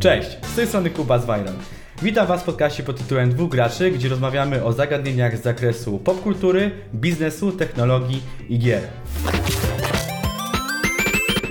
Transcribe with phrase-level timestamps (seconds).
[0.00, 1.54] Cześć, z tej strony Kuba z Viral.
[2.02, 6.70] Witam Was w podcaście pod tytułem Dwóch Graczy, gdzie rozmawiamy o zagadnieniach z zakresu popkultury,
[6.94, 8.82] biznesu, technologii i gier.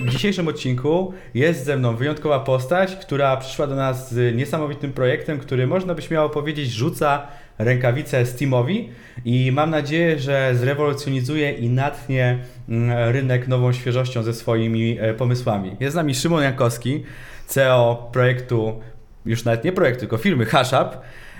[0.02, 5.40] W dzisiejszym odcinku jest ze mną wyjątkowa postać, która przyszła do nas z niesamowitym projektem,
[5.40, 7.28] który można by śmiało powiedzieć rzuca
[7.58, 8.90] rękawice Steamowi
[9.26, 12.40] i mam nadzieję, że zrewolucjonizuje i natchnie
[12.70, 15.76] mm, rynek nową świeżością ze swoimi e, pomysłami.
[15.80, 17.04] Jest z nami Szymon Jankowski,
[17.48, 18.82] CEO projektu,
[19.26, 20.98] już nawet nie projektu, tylko firmy HashUp,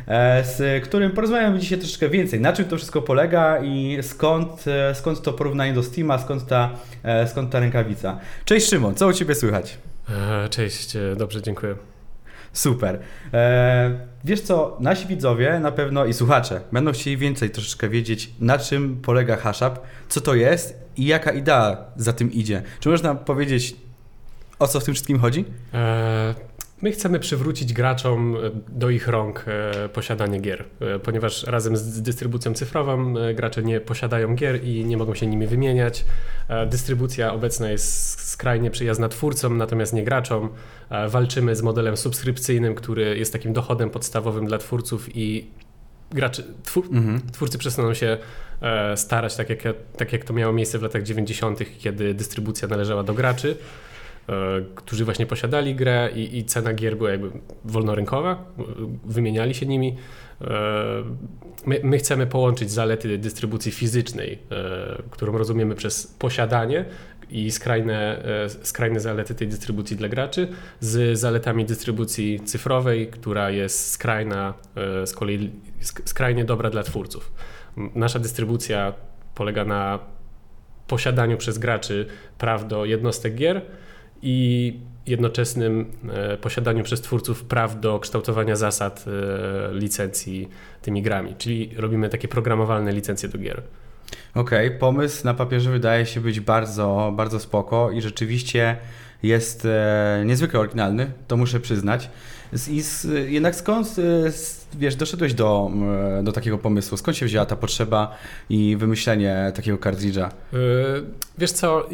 [0.08, 4.96] e, z którym porozmawiamy dzisiaj troszeczkę więcej, na czym to wszystko polega i skąd, e,
[4.96, 6.70] skąd to porównanie do Steama, skąd ta,
[7.28, 8.20] skąd ta rękawica.
[8.46, 9.78] Cześć Szymon, co u Ciebie słychać?
[10.50, 11.76] Cześć, dobrze, dziękuję.
[12.54, 13.00] Super.
[13.34, 18.58] E, wiesz co, nasi widzowie na pewno i słuchacze będą chcieli więcej troszeczkę wiedzieć, na
[18.58, 19.80] czym polega HashUp,
[20.10, 22.62] co to jest i jaka idea za tym idzie.
[22.80, 23.76] Czy można powiedzieć,
[24.60, 25.46] o co w tym wszystkim chodzi?
[25.74, 26.36] E,
[26.82, 28.40] My chcemy przywrócić graczom e,
[28.70, 30.66] do ich rąk e, posiadanie gier,
[31.04, 36.06] ponieważ razem z dystrybucją cyfrową gracze nie posiadają gier i nie mogą się nimi wymieniać.
[36.70, 40.50] Dystrybucja obecna jest skrajnie przyjazna twórcom, natomiast nie graczom.
[41.08, 45.48] Walczymy z modelem subskrypcyjnym, który jest takim dochodem podstawowym dla twórców i
[46.12, 47.22] gracze, twór, mhm.
[47.32, 48.18] twórcy przestaną się
[48.96, 49.60] starać, tak jak,
[49.98, 53.58] tak jak to miało miejsce w latach 90., kiedy dystrybucja należała do graczy.
[54.30, 57.32] E, którzy właśnie posiadali grę i, i, cena gier była jakby
[57.66, 58.46] wolnorynkowa,
[59.06, 59.98] wymieniali się nimi.
[60.42, 60.48] E,
[61.66, 66.86] my, my, chcemy połączyć zalety dystrybucji fizycznej, e, którą rozumiemy przez posiadanie
[67.30, 68.24] i skrajne,
[68.64, 70.48] skrajne zalety tej dystrybucji dla graczy,
[70.80, 74.54] z zaletami dystrybucji cyfrowej, która jest skrajna,
[75.06, 75.52] z kolei
[75.82, 77.32] skrajnie dobra dla twórców.
[77.96, 78.94] Nasza dystrybucja
[79.36, 80.00] polega na
[80.88, 82.06] posiadaniu przez graczy
[82.38, 83.62] praw do jednostek gier,
[84.22, 84.74] i
[85.08, 90.50] jednoczesnym e, posiadaniu przez twórców praw do kształtowania zasad e, licencji
[90.82, 93.62] tymi grami, czyli robimy takie programowalne licencje do gier.
[94.36, 98.78] Okej, okay, pomysł na papierze wydaje się być bardzo, bardzo spoko i rzeczywiście
[99.24, 102.10] jest e, niezwykle oryginalny, to muszę przyznać.
[102.70, 104.32] I z, jednak skąd, e,
[104.78, 105.72] wiesz, doszedłeś do,
[106.20, 106.98] e, do takiego pomysłu?
[106.98, 108.18] Skąd się wzięła ta potrzeba
[108.50, 110.32] i wymyślenie takiego kartridża?
[111.38, 111.90] Wiesz co,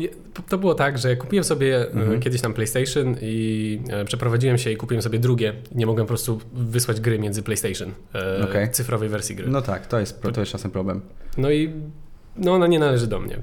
[0.50, 2.20] to było tak, że kupiłem sobie mhm.
[2.20, 5.54] kiedyś tam PlayStation i przeprowadziłem się i kupiłem sobie drugie.
[5.76, 7.92] Nie mogłem po prostu wysłać gry między PlayStation,
[8.44, 8.68] okay.
[8.68, 9.48] cyfrowej wersji gry.
[9.48, 11.02] No tak, to jest, to jest czasem problem.
[11.38, 11.74] No i
[12.36, 13.40] no ona nie należy do mnie.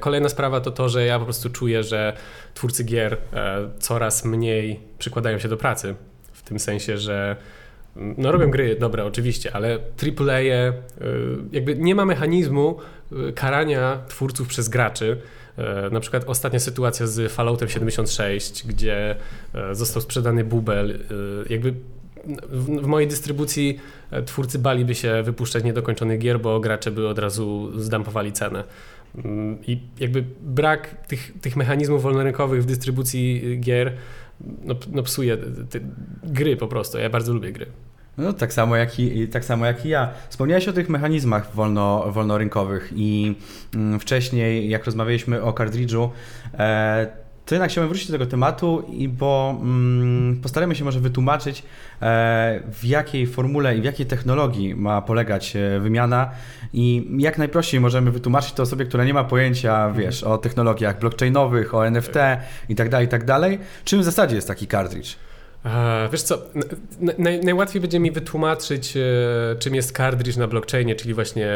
[0.00, 2.16] Kolejna sprawa to to, że ja po prostu czuję, że
[2.54, 3.16] twórcy gier
[3.78, 5.94] coraz mniej przykładają się do pracy
[6.48, 7.36] tym sensie, że
[7.96, 9.78] mm, no robią gry dobre oczywiście, ale
[10.18, 10.72] AAA y,
[11.52, 12.76] jakby nie ma mechanizmu
[13.12, 15.20] y, karania twórców przez graczy.
[15.58, 19.16] Y, na przykład ostatnia sytuacja z Falloutem 76, gdzie
[19.72, 20.98] został sprzedany bubel.
[21.50, 21.74] Jakby
[22.48, 23.80] w mojej dystrybucji
[24.26, 28.64] twórcy baliby się wypuszczać niedokończonych gier, bo gracze by od razu zdampowali cenę.
[29.24, 33.92] Mm, I jakby brak tych, tych mechanizmów wolnorynkowych w dystrybucji gier
[34.40, 35.36] no, no psuje
[35.70, 35.80] te,
[36.22, 36.98] gry po prostu.
[36.98, 37.66] Ja bardzo lubię gry.
[38.18, 40.12] No, tak samo, jak i, tak samo jak i ja.
[40.28, 43.34] Wspomniałeś o tych mechanizmach wolno, wolnorynkowych i
[43.74, 46.10] mm, wcześniej, jak rozmawialiśmy o kartridżu,
[46.58, 47.06] e,
[47.46, 51.62] to jednak chciałbym wrócić do tego tematu, i bo mm, postaramy się może wytłumaczyć,
[52.02, 56.30] e, w jakiej formule i w jakiej technologii ma polegać e, wymiana
[56.72, 61.74] i jak najprościej możemy wytłumaczyć to osobie, która nie ma pojęcia, wiesz, o technologiach blockchainowych,
[61.74, 62.16] o NFT
[62.68, 63.58] i tak dalej, i tak dalej.
[63.84, 65.16] Czym w zasadzie jest taki cartridge?
[66.12, 66.38] Wiesz co,
[67.18, 71.48] naj, najłatwiej będzie mi wytłumaczyć, e, czym jest cartridge na blockchainie, czyli właśnie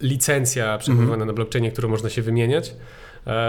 [0.00, 1.26] licencja przechowywana mm -hmm.
[1.26, 2.74] na blockchainie, którą można się wymieniać,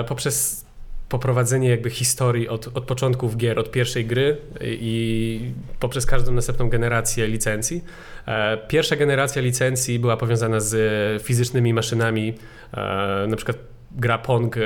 [0.07, 0.64] poprzez
[1.09, 7.27] poprowadzenie jakby historii od, od początków gier, od pierwszej gry i poprzez każdą następną generację
[7.27, 7.83] licencji.
[8.27, 12.33] E, pierwsza generacja licencji była powiązana z fizycznymi maszynami,
[12.73, 13.57] e, na przykład
[13.91, 14.61] gra Pong e,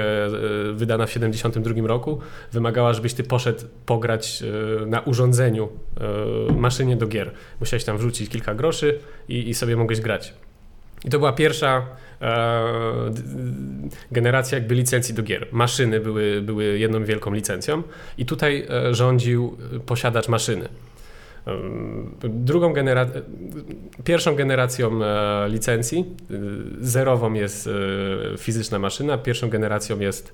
[0.73, 2.19] wydana w 1972 roku
[2.51, 4.43] wymagała, żebyś ty poszedł pograć
[4.87, 5.69] na urządzeniu,
[6.57, 7.31] maszynie do gier.
[7.59, 10.33] Musiałeś tam wrzucić kilka groszy i, i sobie mogłeś grać.
[11.05, 11.85] I to była pierwsza
[12.21, 12.63] e,
[14.11, 15.47] generacja jakby licencji do gier.
[15.51, 17.83] Maszyny były, były jedną wielką licencją
[18.17, 20.69] i tutaj e, rządził posiadacz maszyny.
[22.23, 23.05] Drugą genera
[24.03, 26.05] pierwszą generacją e, licencji,
[26.81, 27.69] zerową jest
[28.37, 30.33] fizyczna maszyna, pierwszą generacją jest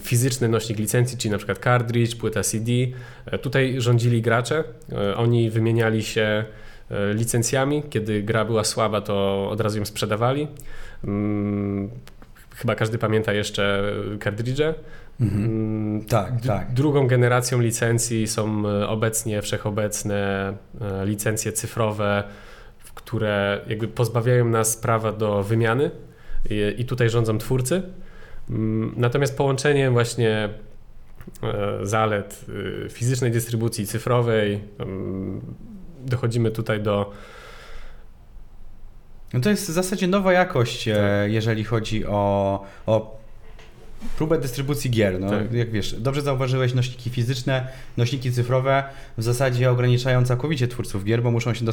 [0.00, 2.72] fizyczny nośnik licencji, czyli na przykład cartridge, płyta CD.
[3.42, 4.64] Tutaj rządzili gracze,
[5.16, 6.44] oni wymieniali się
[6.90, 7.82] licencjami.
[7.90, 10.48] Kiedy gra była słaba, to od razu ją sprzedawali.
[11.04, 11.90] Mm,
[12.56, 13.82] chyba każdy pamięta jeszcze
[14.20, 14.74] kartridże.
[15.20, 15.44] Mhm.
[15.44, 16.72] Mm, tak, tak.
[16.72, 22.24] Drugą generacją licencji są e, obecnie wszechobecne e, licencje cyfrowe,
[22.94, 25.90] które jakby pozbawiają nas prawa do wymiany
[26.78, 27.82] i, tutaj rządzą twórcy.
[28.50, 30.48] Mm, natomiast połączenie właśnie
[31.42, 32.44] e, zalet
[32.90, 34.60] fizycznej dystrybucji cyfrowej
[36.04, 37.12] dochodzimy tutaj do
[39.34, 40.94] no to jest w zasadzie nowa jakość, tak.
[41.26, 43.23] jeżeli chodzi o, o
[44.16, 45.20] próbę dystrybucji gier.
[45.20, 45.52] No, tak.
[45.52, 48.84] Jak wiesz, dobrze zauważyłeś, nośniki fizyczne, nośniki cyfrowe
[49.18, 51.64] w zasadzie ograniczają całkowicie twórców gier, bo muszą się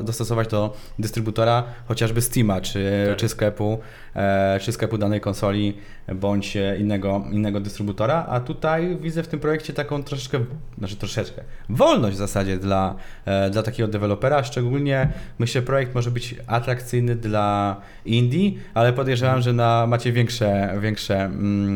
[0.00, 3.16] dostosować do dystrybutora chociażby Steama, czy, tak.
[3.16, 3.78] czy sklepu,
[4.16, 5.76] e, czy sklepu danej konsoli,
[6.14, 10.44] bądź innego, innego dystrybutora, a tutaj widzę w tym projekcie taką troszeczkę,
[10.78, 12.94] znaczy troszeczkę, wolność w zasadzie dla,
[13.24, 15.08] e, dla takiego dewelopera, szczególnie
[15.38, 21.75] myślę, projekt może być atrakcyjny dla indie, ale podejrzewam, że na, macie większe, większe mm,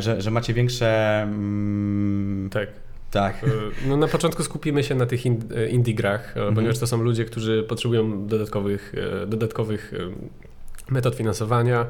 [0.00, 1.22] że, że macie większe.
[1.22, 2.68] Mm, tak.
[3.14, 3.44] Tak.
[3.44, 3.48] E,
[3.88, 6.54] no na początku skupimy się na tych e, indie grach, mhm.
[6.54, 8.94] ponieważ to są ludzie, którzy potrzebują dodatkowych,
[9.26, 9.92] dodatkowych
[10.90, 11.86] metod finansowania.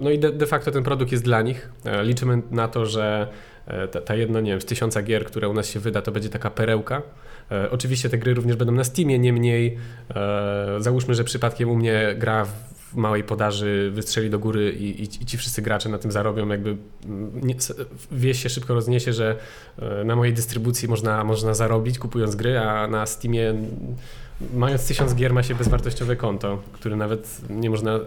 [0.00, 1.68] No i de, de facto ten produkt jest dla nich.
[2.02, 3.28] Liczymy na to, że
[3.90, 6.28] ta, ta jedna, nie wiem, z tysiąca gier, które u nas się wyda, to będzie
[6.28, 7.02] taka perełka.
[7.70, 9.78] Oczywiście te gry również będą na Steamie, niemniej
[10.78, 15.02] załóżmy, że przypadkiem u mnie gra w w małej podaży wystrzeli do góry i, i,
[15.02, 17.54] i ci wszyscy gracze na tym zarobią, jakby mm, nie,
[18.12, 19.36] wieś się szybko rozniesie, że
[19.78, 23.54] e, na mojej dystrybucji można, można zarobić kupując gry, a na Steamie
[24.54, 28.00] mając tysiąc gier ma się bezwartościowe konto, które nawet nie można,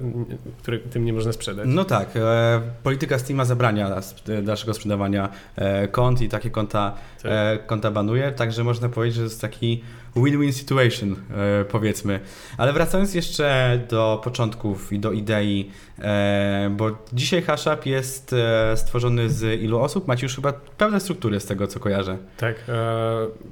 [0.61, 1.65] który, tym nie można sprzedać.
[1.69, 4.01] No tak, e, polityka Steama zabrania
[4.43, 7.31] dalszego sprzedawania e, kont i takie konta, tak.
[7.31, 9.83] e, konta banuje, także można powiedzieć, że to jest taki
[10.15, 12.19] win-win situation, e, powiedzmy.
[12.57, 19.29] Ale wracając jeszcze do początków i do idei, e, bo dzisiaj Hashup jest e, stworzony
[19.29, 20.07] z ilu osób?
[20.07, 22.17] Macie już chyba pewne struktury z tego, co kojarzę.
[22.37, 22.55] Tak,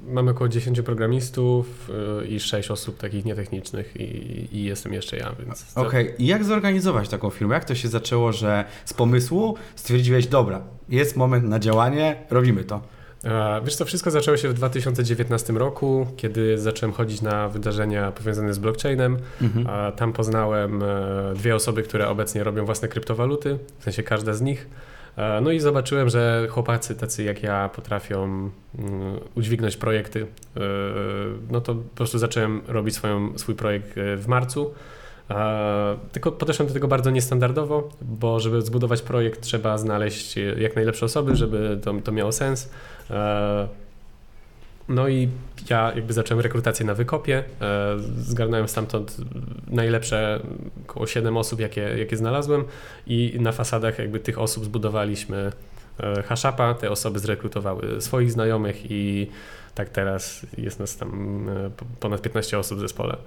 [0.08, 1.92] mamy około 10 programistów
[2.30, 5.78] i 6 osób takich nietechnicznych i, i jestem jeszcze ja, więc...
[5.78, 6.16] Okej, okay.
[6.20, 7.56] i jak zorganizować taką firmę?
[7.56, 12.97] Jak to się zaczęło, że z pomysłu stwierdziłeś, dobra, jest moment na działanie, robimy to?
[13.64, 18.60] Wiesz to wszystko zaczęło się w 2019 roku, kiedy zacząłem chodzić na wydarzenia powiązane z
[18.60, 19.18] blockchainem.
[19.42, 19.68] Mhm.
[19.96, 24.68] Tam poznałem e, dwie osoby, które obecnie robią własne kryptowaluty, w sensie każda z nich.
[25.18, 28.52] E, no i zobaczyłem, że chłopacy tacy jak ja potrafią mm,
[29.36, 30.22] udźwignąć projekty.
[30.22, 30.60] E,
[31.52, 34.74] no to po prostu zacząłem robić swoją, swój projekt w marcu.
[36.12, 41.36] Tylko podeszłem do tego bardzo niestandardowo, bo żeby zbudować projekt trzeba znaleźć jak najlepsze osoby,
[41.36, 42.70] żeby to, to miało sens.
[43.10, 43.68] E,
[44.90, 45.30] no i
[45.70, 47.44] ja jakby zacząłem rekrutację na wykopie.
[47.62, 49.18] E, zgarnąłem stamtąd
[49.68, 50.40] najlepsze
[50.88, 52.64] około 7 osób, jakie, jakie znalazłem
[53.08, 55.52] i na fasadach jakby tych osób zbudowaliśmy
[56.00, 56.74] e, hashapa.
[56.74, 59.28] Te osoby zrekrutowały swoich znajomych i
[59.76, 61.46] tak teraz jest nas tam
[62.00, 63.18] ponad 15 osób w zespole.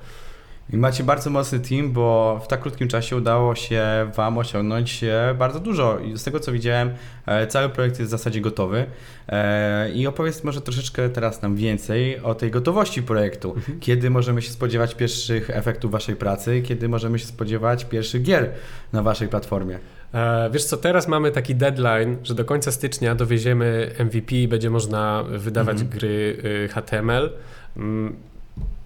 [0.72, 3.84] I macie bardzo mocny team, bo w tak krótkim czasie udało się
[4.16, 5.04] Wam osiągnąć
[5.38, 5.98] bardzo dużo.
[5.98, 6.90] I z tego co widziałem,
[7.26, 8.86] e, cały projekt jest w zasadzie gotowy.
[9.28, 13.54] E, I opowiedz może troszeczkę teraz nam więcej o tej gotowości projektu.
[13.54, 13.80] Mhm.
[13.80, 18.50] Kiedy możemy się spodziewać pierwszych efektów Waszej pracy, kiedy możemy się spodziewać pierwszych gier
[18.92, 19.78] na Waszej platformie?
[20.14, 24.70] E, wiesz co, teraz mamy taki deadline, że do końca stycznia dowieziemy MVP i będzie
[24.70, 25.98] można wydawać mhm.
[25.98, 27.30] gry y, HTML.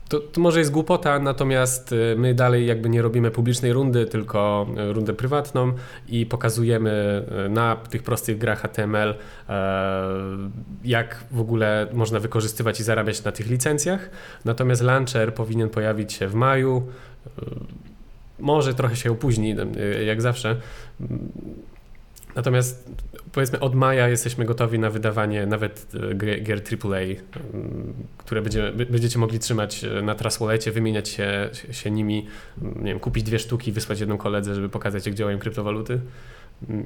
[0.08, 4.66] To, to, może jest głupota, natomiast y, my dalej jakby nie robimy publicznej rundy, tylko
[4.90, 5.72] y, rundę prywatną
[6.08, 9.14] i pokazujemy y, na tych prostych grach HTML,
[10.84, 14.10] jak w ogóle można wykorzystywać i zarabiać na tych licencjach.
[14.44, 16.86] Natomiast launcher powinien pojawić się w maju.
[18.38, 19.56] Może trochę się opóźni,
[20.06, 20.56] jak zawsze.
[22.36, 22.90] Natomiast
[23.34, 27.00] powiedzmy od maja jesteśmy gotowi na wydawanie nawet e, gier AAA,
[28.18, 32.26] które będziemy, będziecie mogli trzymać e, na Trustwallecie, wymieniać się, się nimi,
[32.62, 36.00] nie wiem, kupić dwie sztuki, wysłać jedną koledze, żeby pokazać jak działają kryptowaluty.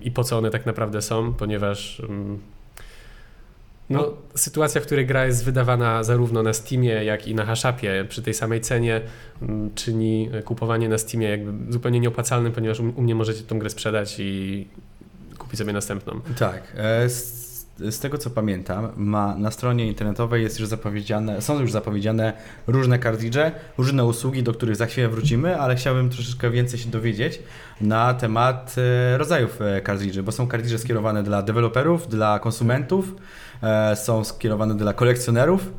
[0.03, 2.03] I po co one tak naprawdę są, ponieważ
[3.91, 8.07] no, no, sytuacja, w której gra jest wydawana zarówno na Steamie, jak i na Hashapie
[8.09, 9.01] przy tej samej cenie
[9.75, 14.67] czyni kupowanie na Steamie jakby zupełnie nieopłacalnym, ponieważ u mnie możecie tą grę sprzedać i
[15.49, 16.21] kupi sobie następną.
[16.39, 16.63] Tak.
[16.77, 21.73] E, z, z, tego co pamiętam, ma na stronie internetowej jest już zapowiedziane, są już
[21.73, 22.33] zapowiedziane
[22.67, 27.43] różne kartridże, różne usługi, do których za chwilę wrócimy, ale chciałbym troszeczkę więcej się dowiedzieć
[27.81, 33.15] na temat e, rodzajów kartridży, bo są kartridże skierowane dla deweloperów, dla konsumentów,
[33.63, 35.73] e, są skierowane dla kolekcjonerów.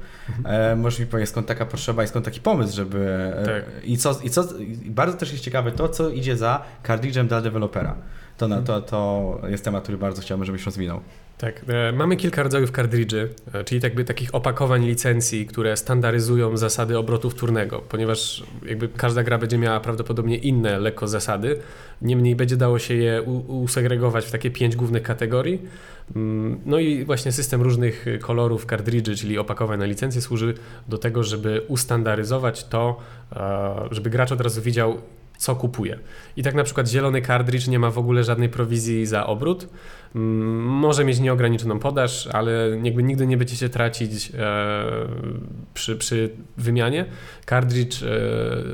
[0.46, 3.34] E, możesz mi powiedzieć, skąd taka potrzeba i skąd taki pomysł, żeby...
[3.38, 3.84] E, Tak.
[3.84, 4.44] I, co, I co...
[4.60, 7.96] i Bardzo też jest ciekawe to, co idzie za kartridżem dla dewelopera.
[8.40, 11.02] To, na, to, to jest temat, który bardzo chciałbym, żebyś rozwinął.
[11.38, 16.98] Tak, e, mamy kilka rodzajów kartridży, e, czyli jakby takich opakowań licencji, które standaryzują zasady
[16.98, 21.60] obrotu wtórnego, ponieważ jakby każda gra będzie miała prawdopodobnie inne lekko zasady,
[22.02, 25.62] niemniej będzie dało się je usegregować w takie pięć głównych kategorii.
[26.16, 30.54] Mm, No i właśnie system różnych kolorów kartridży, czyli opakowań na licencję służy
[30.88, 33.00] do tego, żeby ustandaryzować to,
[33.36, 34.98] e, żeby gracz od razu widział,
[35.40, 36.00] co kupuje.
[36.38, 39.68] I tak na przykład zielony kartridż nie ma w ogóle żadnej prowizji za obrót.
[40.16, 42.52] Mm, Może mieć nieograniczoną podaż, ale
[42.84, 44.86] jakby nigdy nie będziecie tracić e,
[45.74, 47.06] przy, przy wymianie.
[47.46, 48.20] Kartridż e,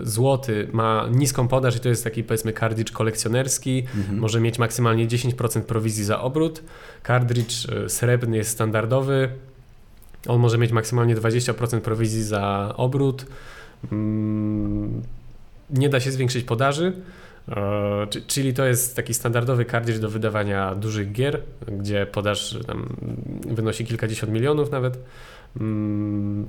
[0.03, 3.83] złoty ma niską podaż i to jest taki powiedzmy kartridż kolekcjonerski.
[3.97, 4.19] Mhm.
[4.19, 6.63] Może mieć maksymalnie 10% prowizji za obrót.
[7.03, 9.29] Kartridż e, srebrny jest standardowy.
[10.27, 13.25] On może mieć maksymalnie 20% prowizji za obrót.
[15.69, 16.93] Nie da się zwiększyć podaży.
[17.49, 21.41] E, czy- Czyli to jest taki standardowy kartridż do wydawania dużych gier,
[21.79, 22.57] gdzie podaż
[23.47, 24.97] wynosi kilkadziesiąt milionów nawet.
[25.61, 26.45] Mm,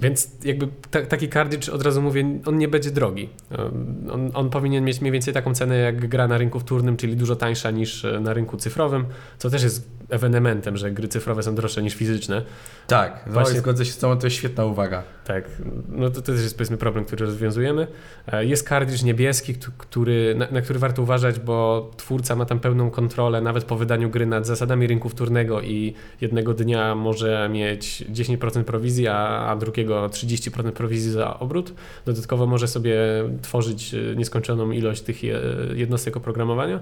[0.00, 3.28] Więc jakby ta, taki kartridż, od razu mówię, on nie będzie drogi.
[3.52, 3.70] E,
[4.12, 7.36] On, on powinien mieć mniej więcej taką cenę jak gra na rynku wtórnym, czyli dużo
[7.36, 9.04] tańsza niż e, na rynku cyfrowym,
[9.38, 12.42] co też jest ewenementem, że gry cyfrowe są droższe niż fizyczne.
[12.86, 13.32] Tak, Właśnie...
[13.32, 15.02] Właśnie- zgodzę się z tobą, to jest świetna uwaga.
[15.24, 15.44] Tak,
[15.88, 17.86] no to, to też jest powiedzmy problem, który rozwiązujemy.
[18.32, 22.60] E, Jest kartridż niebieski, któ- który, na, na który warto uważać, bo twórca ma tam
[22.60, 28.04] pełną kontrolę nawet po wydaniu gry nad zasadami rynku wtórnego i jednego dnia może mieć
[28.12, 31.72] 10% prowizji, a, a drugiego 30% prowizji za obrót.
[32.06, 32.96] Dodatkowo może sobie
[33.42, 35.40] tworzyć e, nieskończoną ilość tych je-
[35.74, 36.80] jednostek oprogramowania,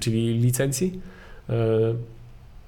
[0.00, 1.00] czyli licencji.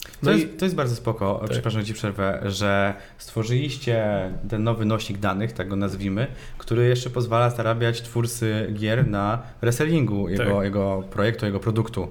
[0.06, 1.50] E, To, No i jest, to jest bardzo spoko, Tak.
[1.50, 4.04] przepraszam Ci przerwę, że stworzyliście
[4.48, 6.26] ten nowy nośnik danych, tak go nazwijmy,
[6.58, 10.64] który jeszcze pozwala zarabiać twórcy gier na resellingu jego, Tak.
[10.64, 12.08] jego projektu, jego produktu,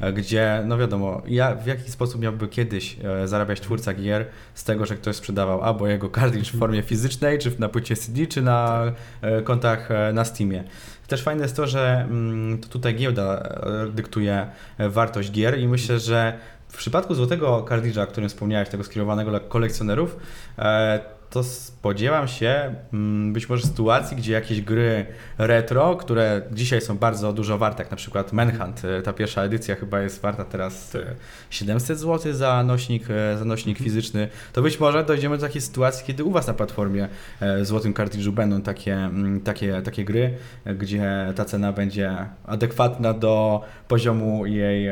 [0.00, 4.64] e, gdzie, no wiadomo, ja, w jaki sposób miałby kiedyś e, zarabiać twórca gier z
[4.64, 8.42] tego, że ktoś sprzedawał albo jego kartridż w formie fizycznej, czy na płycie CD, czy
[8.42, 8.92] na
[9.22, 10.64] e, kontach na Steamie.
[11.06, 13.58] Też fajne jest to, że mm, to tutaj giełda
[13.94, 14.46] dyktuje
[14.78, 16.38] wartość gier i myślę, że
[16.70, 20.16] w przypadku złotego kartridża, o którym wspomniałeś, tego skierowanego dla kolekcjonerów,
[20.58, 21.00] e,
[21.30, 25.06] to spodziewam się mm, być może sytuacji, gdzie jakieś gry
[25.38, 29.76] retro, które dzisiaj są bardzo dużo warte, jak na przykład Manhunt, e, ta pierwsza edycja
[29.76, 31.14] chyba jest warta teraz e,
[31.50, 36.06] 700 zł za nośnik, e, za nośnik fizyczny, to być może dojdziemy do takiej sytuacji,
[36.06, 37.08] kiedy u Was na platformie
[37.40, 40.34] w złotym kartridżu będą takie, mm, takie, takie gry,
[40.76, 44.88] gdzie ta cena będzie adekwatna do poziomu jej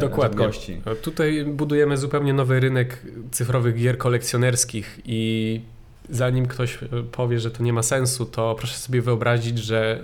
[0.00, 0.38] Dokładnie.
[0.38, 0.80] rzadkości.
[1.02, 5.60] Tutaj budujemy zupełnie nowy rynek cyfrowych gier kolekcjonerskich i
[6.10, 10.02] zanim ktoś e, powie, że to nie ma sensu, to proszę sobie wyobrazić, że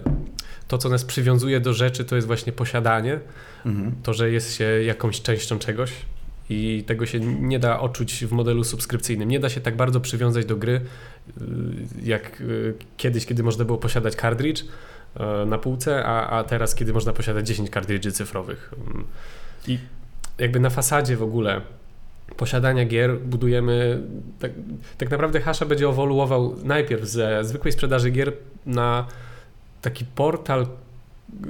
[0.68, 3.20] to, co nas przywiązuje do rzeczy, to jest właśnie posiadanie,
[3.66, 3.92] Mhm.
[4.02, 5.92] to, że jest się jakąś częścią czegoś
[6.50, 9.28] i tego się nie da odczuć w modelu subskrypcyjnym.
[9.28, 10.80] Nie da się tak bardzo przywiązać do gry,
[11.40, 11.42] y,
[12.02, 14.66] jak y, kiedyś, kiedy można było posiadać kartridż y,
[15.46, 18.74] na półce, a, a teraz, kiedy można posiadać 10 kartridży cyfrowych.
[18.90, 19.04] Mm.
[19.68, 19.78] I
[20.38, 21.60] jakby na fasadzie w ogóle
[22.36, 24.02] posiadania gier budujemy,
[24.38, 24.50] tak,
[24.98, 28.32] tak naprawdę Hasha będzie ewoluował najpierw ze zwykłej sprzedaży gier
[28.66, 29.06] na
[29.82, 30.66] taki portal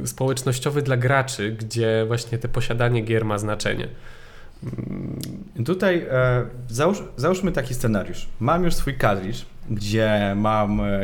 [0.05, 3.89] społecznościowy dla graczy, gdzie właśnie te posiadanie gier ma znaczenie.
[4.63, 5.21] Mm,
[5.65, 8.29] Tutaj e, załóż, załóżmy taki scenariusz.
[8.41, 11.01] Mam już swój kartridż, gdzie mam e,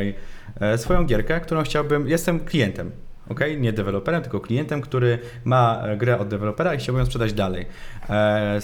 [0.59, 2.07] e, swoją gierkę, którą chciałbym.
[2.07, 2.91] Jestem klientem.
[3.29, 3.39] ok?
[3.57, 7.65] Nie deweloperem, tylko klientem, który ma e, grę od dewelopera i chciałbym ją sprzedać dalej.
[8.09, 8.59] E,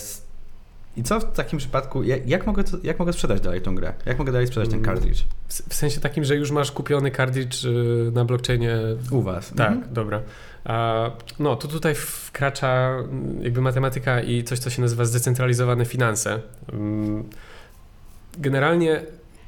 [0.97, 3.93] I co w takim przypadku, jak, mogę, to- jak mogę sprzedać dalej tą grę?
[4.05, 4.95] Jak mogę dalej sprzedać ten Mm.
[4.95, 5.23] kartridż?
[5.47, 8.77] W, sensie takim, że już masz kupiony kartridż y, na blockchainie.
[9.11, 9.53] U Was.
[9.57, 9.93] Tak, Mhm.
[9.93, 10.21] dobra.
[11.39, 16.39] No, to tutaj wkracza mm, jakby matematyka i coś, co się nazywa zdecentralizowane finanse.
[16.73, 17.23] Mm,
[18.37, 19.01] Generalnie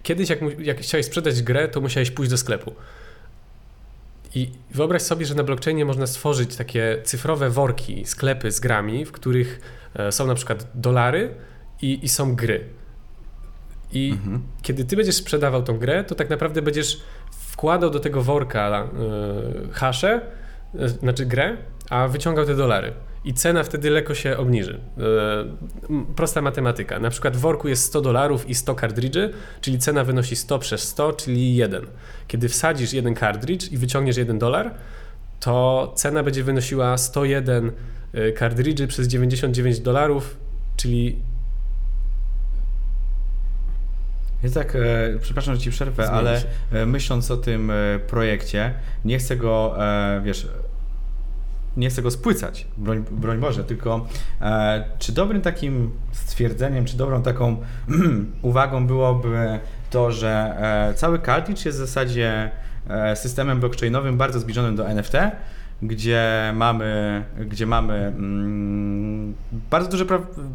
[0.04, 2.74] kiedyś, jak, jak chciałeś sprzedać grę, to musiałeś pójść do sklepu.
[4.36, 9.12] I wyobraź sobie, że na blockchainie można stworzyć takie cyfrowe worki, sklepy z grami, w
[9.12, 9.60] których
[10.12, 11.36] są na przykład dolary
[11.82, 12.66] i, i są gry.
[13.94, 14.42] I Mhm.
[14.62, 18.90] kiedy ty będziesz sprzedawał tą grę, to tak naprawdę będziesz wkładał do tego worka
[19.70, 20.22] y, hasze,
[20.76, 21.58] y, znaczy grę,
[21.90, 22.94] a wyciągał te dolary.
[23.26, 24.80] I cena wtedy lekko się obniży.
[25.90, 27.00] Y, prosta matematyka.
[27.00, 30.84] Na przykład w worku jest 100 dolarów i 100 kartridży, czyli cena wynosi 100 przez
[30.84, 31.86] 100, czyli 1.
[32.28, 34.74] Kiedy wsadzisz jeden kartridż i wyciągniesz 1 dolar,
[35.42, 37.72] to cena będzie wynosiła 101
[38.16, 40.38] y, kartridży przez 99 dolarów,
[40.78, 41.20] czyli
[44.44, 44.80] Ja tak, e,
[45.22, 46.46] przepraszam, że ci przerwę, Zmieni ale się.
[46.72, 47.74] e, myśląc o tym e,
[48.08, 48.74] projekcie,
[49.06, 50.48] nie chcę go, e, wiesz,
[51.78, 54.08] nie chcę go spłycać, broń, broń Boże, tylko
[54.42, 57.58] e, czy dobrym takim stwierdzeniem, czy dobrą taką
[58.42, 60.56] uwagą byłoby to, że
[60.90, 62.52] e, cały cartridge jest w zasadzie
[63.16, 65.14] systemem blockchainowym bardzo zbliżonym do NFT,
[65.84, 69.34] gdzie mamy, gdzie mamy mm,
[69.72, 70.06] bardzo, duże,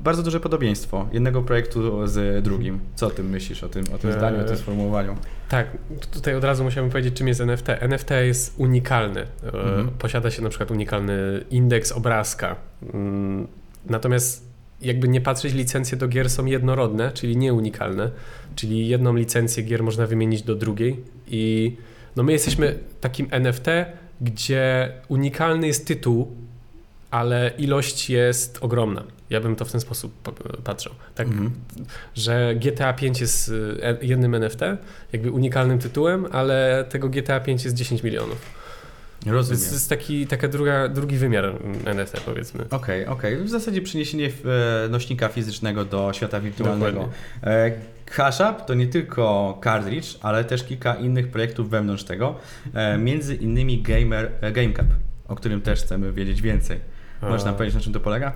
[0.04, 2.80] bardzo duże podobieństwo jednego projektu z drugim.
[2.94, 5.16] Co o tym myślisz, o tym, o tym Eee, zdaniu, o tym sformułowaniu?
[5.48, 5.66] Tak,
[6.10, 7.68] tutaj od razu musiałbym powiedzieć, czym jest NFT.
[7.68, 9.20] NFT jest unikalny.
[9.20, 9.88] E, Mhm.
[9.98, 12.56] Posiada się na przykład unikalny indeks obrazka.
[12.94, 13.46] Mm,
[13.88, 14.46] Natomiast
[14.82, 18.10] jakby nie patrzeć, licencje do gier są jednorodne, czyli nieunikalne.
[18.56, 21.76] Czyli jedną licencję gier można wymienić do drugiej i
[22.16, 23.66] no my jesteśmy takim NFT,
[24.20, 26.36] gdzie unikalny jest tytuł,
[27.10, 29.04] ale ilość jest ogromna.
[29.30, 30.92] Ja bym to w ten sposób patrzył.
[31.14, 31.50] Tak, Mhm.
[32.14, 34.60] że GTA 5 jest e- jednym NFT,
[35.12, 38.56] jakby unikalnym tytułem, ale tego GTA 5 jest 10 milionów.
[39.26, 39.62] Rozumiem.
[39.62, 42.64] To jest taki, taka druga, drugi wymiar mm, NFT powiedzmy.
[42.70, 43.36] Okej, okej.
[43.36, 44.26] W zasadzie przeniesienie
[44.84, 47.00] e, nośnika fizycznego do świata wirtualnego.
[47.00, 47.72] Dokładnie.
[48.10, 52.34] HashUp to nie tylko cartridge, ale też kilka innych projektów wewnątrz tego,
[52.74, 54.86] e, między innymi Gamer, e, GameCap,
[55.28, 56.80] o którym też chcemy wiedzieć więcej.
[57.22, 58.32] Możesz nam powiedzieć, na czym to polega?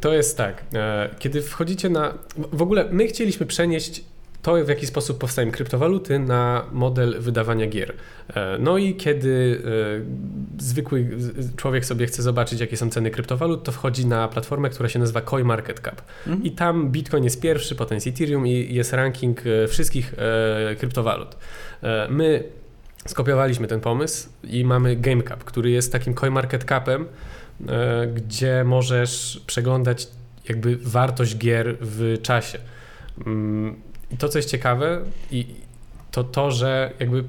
[0.00, 2.14] To jest tak, e, kiedy wchodzicie na...
[2.52, 4.04] W ogóle my chcieliśmy przenieść
[4.42, 7.94] to, w jaki sposób powstają kryptowaluty na model wydawania gier.
[8.34, 9.62] E, No i kiedy
[10.58, 11.08] e, zwykły
[11.56, 15.20] człowiek sobie chce zobaczyć, jakie są ceny kryptowalut, to wchodzi na platformę, która się nazywa
[15.20, 16.02] CoinMarketCap.
[16.26, 16.44] Mhm.
[16.44, 20.14] I tam Bitcoin jest pierwszy, potem jest Ethereum i jest ranking e, wszystkich
[20.78, 21.36] kryptowalut.
[22.08, 22.44] My
[23.06, 27.06] skopiowaliśmy ten pomysł i mamy GameCap, który jest takim CoinMarketCapem,
[28.14, 30.08] gdzie możesz przeglądać
[30.48, 32.58] jakby wartość gier w czasie.
[34.12, 35.00] I to, co jest ciekawe,
[35.30, 35.46] i
[36.10, 37.24] to to, że jakby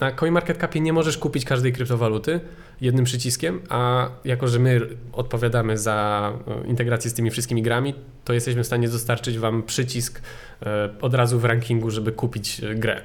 [0.00, 2.40] na CoinMarketCapie nie możesz kupić każdej kryptowaluty
[2.80, 4.80] jednym przyciskiem, a jako, że my
[5.12, 6.32] odpowiadamy za
[6.64, 10.22] e, integrację z tymi wszystkimi grami, to jesteśmy w stanie dostarczyć Wam przycisk
[10.62, 13.02] e, od razu w rankingu, żeby kupić e, grę.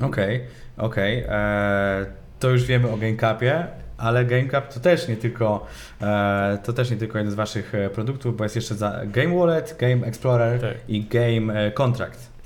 [0.00, 0.40] Okej,
[0.76, 1.24] okej.
[1.28, 2.06] E,
[2.40, 3.66] To już wiemy o GameCapie,
[3.98, 5.66] ale GameCap to też nie tylko
[6.02, 9.38] e, to też nie tylko jeden z waszych e, produktów, bo jest jeszcze za Game
[9.38, 10.74] Wallet, Game Explorer Tak.
[10.88, 12.36] i Game e, Contract.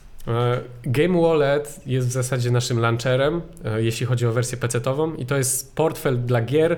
[0.82, 3.40] Game Wallet jest w zasadzie naszym launcherem,
[3.76, 6.76] jeśli chodzi o wersję PC-tową i to jest portfel dla gier,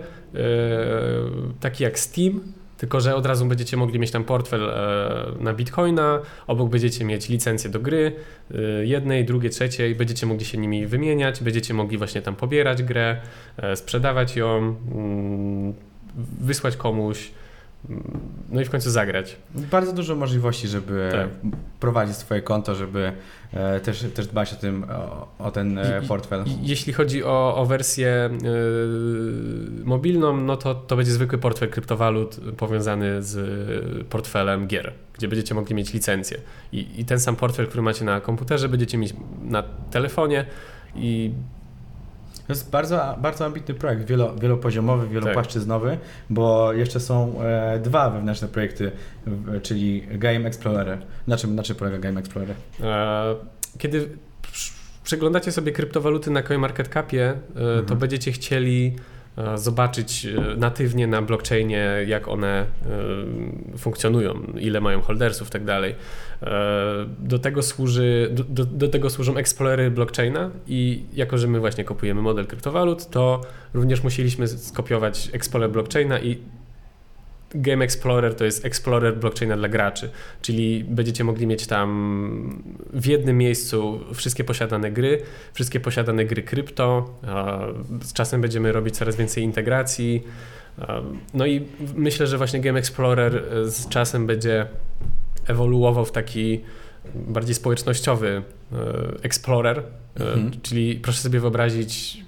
[1.60, 2.40] taki jak Steam,
[2.82, 7.28] tylko że od razu będziecie mogli mieć tam portfel e, na Bitcoina, obok będziecie mieć
[7.28, 8.12] licencję do gry,
[8.54, 13.20] e, jednej, drugiej, trzeciej, będziecie mogli się nimi wymieniać, będziecie mogli właśnie tam pobierać grę,
[13.56, 15.74] e, sprzedawać ją, mm,
[16.40, 17.30] wysłać komuś,
[18.50, 19.36] no i w końcu zagrać.
[19.54, 21.28] Bardzo dużo możliwości, żeby Tak.
[21.80, 23.12] prowadzić swoje konto, żeby
[23.52, 26.44] e, też, też dbać o, tym, o, o ten e, I- portfel.
[26.62, 33.22] Jeśli chodzi o, o wersję yy, mobilną, no to to będzie zwykły portfel kryptowalut powiązany
[33.22, 36.38] z portfelem gier, gdzie będziecie mogli mieć licencję.
[36.72, 40.46] I, I ten sam portfel, który macie na komputerze, będziecie mieć na telefonie
[40.94, 41.32] i
[42.52, 45.98] To jest bardzo, bardzo ambitny projekt, wielo, wielopoziomowy, wielopłaszczyznowy,
[46.30, 48.90] bo jeszcze są e, dwa wewnętrzne projekty,
[49.26, 50.98] w, czyli Game Explorer.
[51.26, 52.54] Na czym, na czym polega Game Explorer?
[52.82, 53.34] E,
[53.78, 54.08] Kiedy
[55.04, 57.98] przeglądacie sobie kryptowaluty na CoinMarketCapie, e, to Mhm.
[57.98, 58.96] będziecie chcieli
[59.54, 62.66] zobaczyć e, natywnie na blockchainie, jak one
[63.74, 65.94] e, funkcjonują, ile mają holdersów i tak dalej.
[66.42, 71.84] E, Do tego, służy, do, do, tego służą explorery blockchaina i jako, że my właśnie
[71.84, 73.40] kupujemy model kryptowalut, to
[73.74, 76.38] również musieliśmy skopiować explorer blockchaina i
[77.54, 80.10] Game Explorer to jest Explorer blockchaina dla graczy,
[80.42, 82.62] czyli będziecie mogli mieć tam
[82.92, 85.22] w jednym miejscu wszystkie posiadane gry,
[85.54, 87.14] wszystkie posiadane gry krypto.
[88.02, 90.22] Z czasem będziemy robić coraz więcej integracji.
[91.34, 94.66] No i myślę, że właśnie Game Explorer e, z czasem będzie
[95.46, 96.60] ewoluował w taki
[97.14, 98.76] bardziej społecznościowy e,
[99.22, 99.82] Explorer, e,
[100.20, 100.50] Mhm.
[100.62, 102.24] czyli proszę sobie wyobrazić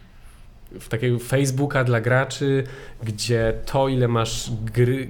[0.81, 2.65] w takiego Facebooka dla graczy,
[3.05, 5.09] gdzie to, ile masz gry,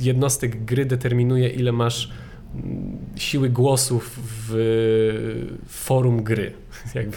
[0.00, 2.10] jednostek gry determinuje, ile masz
[2.54, 6.52] mm, siły głosów w forum gry.
[6.94, 7.16] Jakby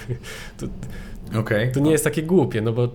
[0.58, 0.68] to,
[1.40, 1.72] Okej.
[1.72, 2.90] to nie jest takie głupie, no bo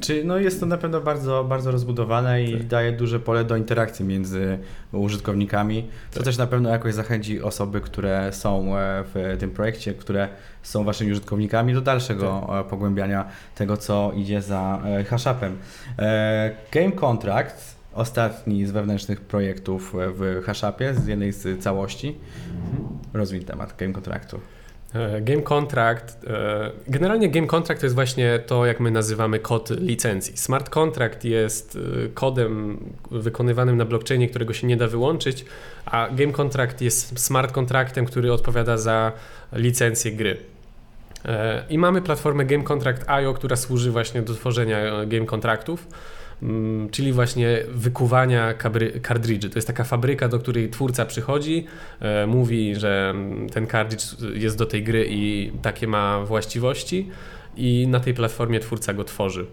[0.00, 2.66] Czy no jest to na pewno bardzo, bardzo rozbudowane i Tak.
[2.66, 4.58] daje duże pole do interakcji między
[4.92, 6.24] użytkownikami, co Tak.
[6.24, 10.28] też na pewno jakoś zachęci osoby, które są e, w tym projekcie, które
[10.62, 12.66] są waszymi użytkownikami do dalszego Tak.
[12.66, 15.56] e, pogłębiania tego, co idzie za e, hashupem.
[16.72, 22.16] Game Contract ostatni z wewnętrznych projektów w Hashapie, z jednej z całości.
[23.14, 24.40] Rozwij temat game kontraktu.
[24.96, 29.70] E, game contract, e, generalnie game contract to jest właśnie to, jak my nazywamy kod
[29.70, 30.36] licencji.
[30.36, 32.78] Smart contract jest e, kodem
[33.10, 35.44] wykonywanym na blockchainie, którego się nie da wyłączyć,
[35.86, 39.12] a game contract jest smart contractem, który odpowiada za
[39.52, 40.36] licencję gry.
[41.70, 45.86] I mamy platformę Game Contract IO, która służy właśnie do tworzenia game kontraktów.
[46.42, 48.54] Mm, czyli właśnie wykuwania
[49.02, 49.50] kartridży.
[49.50, 51.66] To jest taka fabryka, do której twórca przychodzi,
[52.00, 53.14] e, mówi, że
[53.52, 57.08] ten kartridż jest do tej gry i takie ma właściwości
[57.56, 59.46] i na tej platformie twórca go tworzy.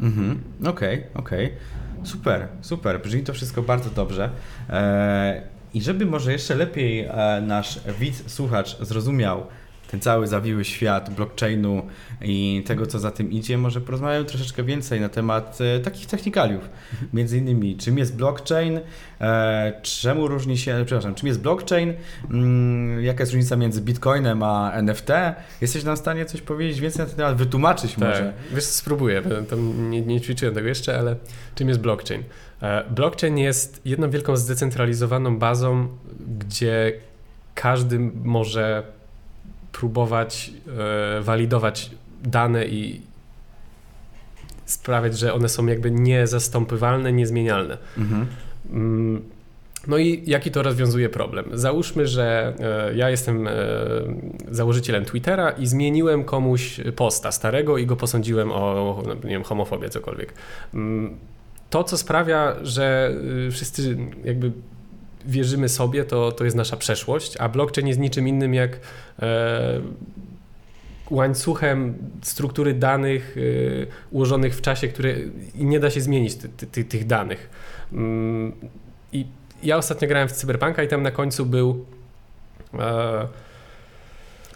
[0.00, 1.46] Mhm, okej, okay, okej.
[1.46, 1.58] Okay.
[2.04, 3.00] Super, super.
[3.02, 4.30] Brzmi to wszystko bardzo dobrze.
[4.70, 5.42] Eee,
[5.74, 9.46] I żeby może jeszcze lepiej e, nasz widz, słuchacz zrozumiał,
[9.94, 11.82] ten cały zawiły świat blockchainu
[12.22, 16.68] i tego, co za tym idzie, może porozmawiamy troszeczkę więcej na temat e, takich technikaliów.
[17.12, 18.80] Między innymi, czym jest blockchain,
[19.20, 21.94] e, czemu różni się, przepraszam, czym jest blockchain,
[22.30, 25.08] mm, jaka jest różnica między bitcoinem a NFT.
[25.60, 28.00] Jesteś nam w stanie coś powiedzieć więcej na ten temat, wytłumaczyć tak.
[28.00, 28.32] może?
[28.52, 31.16] Wiesz, spróbuję, tam nie, nie ćwiczyłem tego jeszcze, ale
[31.54, 32.22] czym jest blockchain?
[32.62, 35.88] E, blockchain jest jedną wielką zdecentralizowaną bazą,
[36.38, 36.92] gdzie
[37.54, 38.93] każdy może
[39.74, 40.50] próbować
[41.18, 41.90] e, walidować
[42.22, 43.00] dane i
[44.64, 47.78] sprawiać, że one są jakby niezastąpywalne, niezmienialne.
[47.98, 48.26] Mhm.
[48.70, 49.22] Mm,
[49.86, 51.44] no i jaki to rozwiązuje problem?
[51.52, 53.52] Załóżmy, że e, ja jestem e,
[54.50, 59.90] założycielem Twittera i zmieniłem komuś posta starego i go posądziłem o no, nie wiem, homofobię,
[59.90, 60.34] cokolwiek.
[60.74, 61.16] Mm,
[61.70, 63.14] to, co sprawia, że
[63.46, 64.52] y, wszyscy jakby
[65.26, 68.80] wierzymy sobie, to, to jest nasza przeszłość, a blockchain jest niczym innym jak
[69.22, 69.80] e,
[71.10, 75.14] łańcuchem struktury danych e, ułożonych w czasie, które
[75.54, 77.50] nie da się zmienić ty, ty, tych danych.
[77.92, 78.52] Mm,
[79.12, 79.26] I
[79.62, 81.84] ja ostatnio grałem w Cyberpunka i tam na końcu był
[82.74, 83.28] e,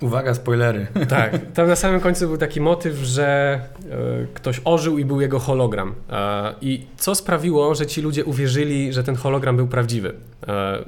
[0.00, 0.86] Uwaga, spoilery.
[1.08, 5.38] Tak, tam na samym końcu był taki motyw, że e, ktoś ożył i był jego
[5.38, 5.94] hologram.
[6.10, 10.14] E, I co sprawiło, że ci ludzie uwierzyli, że ten hologram był prawdziwy?
[10.48, 10.84] E,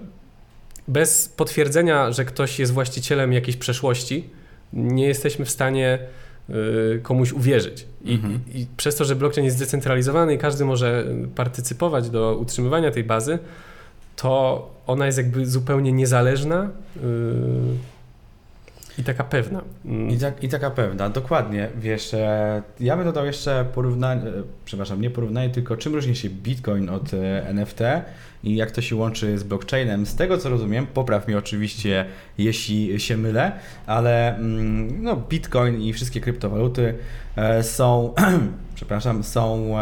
[0.89, 4.31] bez potwierdzenia, że ktoś jest właścicielem jakiejś przeszłości,
[4.73, 5.99] nie jesteśmy w stanie
[7.03, 7.87] komuś uwierzyć.
[8.05, 8.41] I, mhm.
[8.55, 13.39] I, przez to, że blockchain jest zdecentralizowany i każdy może partycypować do utrzymywania tej bazy,
[14.17, 16.71] to ona jest jakby zupełnie niezależna
[18.99, 19.63] i taka pewna.
[20.11, 21.69] I, tak, I taka pewna, dokładnie.
[21.77, 24.33] Wiesz, e, ja bym dodał jeszcze porównanie, e,
[24.65, 27.81] przepraszam, nie porównanie, tylko czym różni się Bitcoin od e, NFT
[28.45, 30.07] i jak to się łączy z blockchainem.
[30.07, 32.05] Z tego co rozumiem, popraw mnie oczywiście,
[32.39, 33.53] jeśli się mylę,
[33.87, 36.95] ale mm, no, Bitcoin i wszystkie kryptowaluty
[37.63, 38.15] są,
[38.75, 39.75] przepraszam, są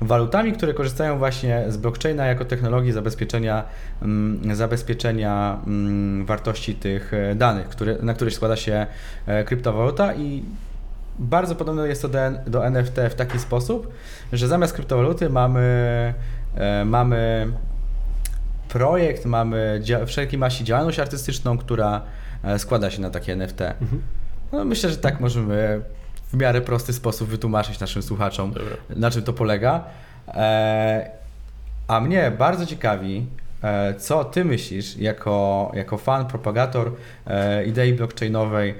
[0.00, 3.64] walutami, które korzystają właśnie z blockchaina jako technologii zabezpieczenia,
[4.02, 8.86] mm, zabezpieczenia mm, wartości tych e, danych, które, na których składa się
[9.26, 10.44] e, kryptowaluta i
[11.18, 13.92] bardzo podobne jest to do, do NFT w taki sposób,
[14.32, 15.60] że zamiast kryptowaluty mamy,
[16.54, 17.52] e, mamy
[18.68, 22.02] projekt, mamy wszelkiej maści działalność artystyczną, która
[22.58, 23.60] składa się na takie NFT.
[23.60, 24.02] Mhm.
[24.52, 25.80] No, myślę, że tak możemy
[26.32, 28.76] w miarę prosty sposób wytłumaczyć naszym słuchaczom, Dobra.
[28.96, 29.84] na czym to polega.
[30.28, 31.10] E,
[31.88, 33.26] a mnie bardzo ciekawi,
[33.62, 36.92] e, co ty myślisz jako, jako fan, propagator
[37.26, 38.74] e, idei blockchainowej,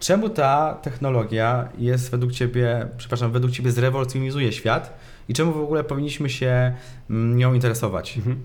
[0.00, 5.84] czemu ta technologia jest według ciebie, przepraszam, według ciebie zrewolucjonizuje świat i czemu w ogóle
[5.84, 6.72] powinniśmy się
[7.10, 8.16] mm, nią interesować?
[8.16, 8.36] Mhm.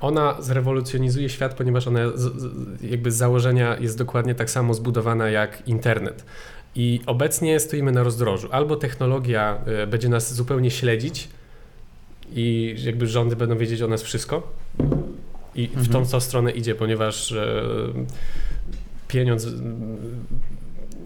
[0.00, 2.32] Ona zrewolucjonizuje świat, ponieważ ona z,
[2.82, 6.24] jakby z założenia jest dokładnie tak samo zbudowana jak internet.
[6.74, 8.48] I obecnie stoimy na rozdrożu.
[8.50, 11.28] Albo technologia e, będzie nas zupełnie śledzić
[12.34, 14.52] i jakby rządy będą wiedzieć o nas wszystko
[15.54, 16.20] i w tą, tą mhm.
[16.20, 17.62] stronę idzie, ponieważ e,
[19.08, 19.48] pieniądz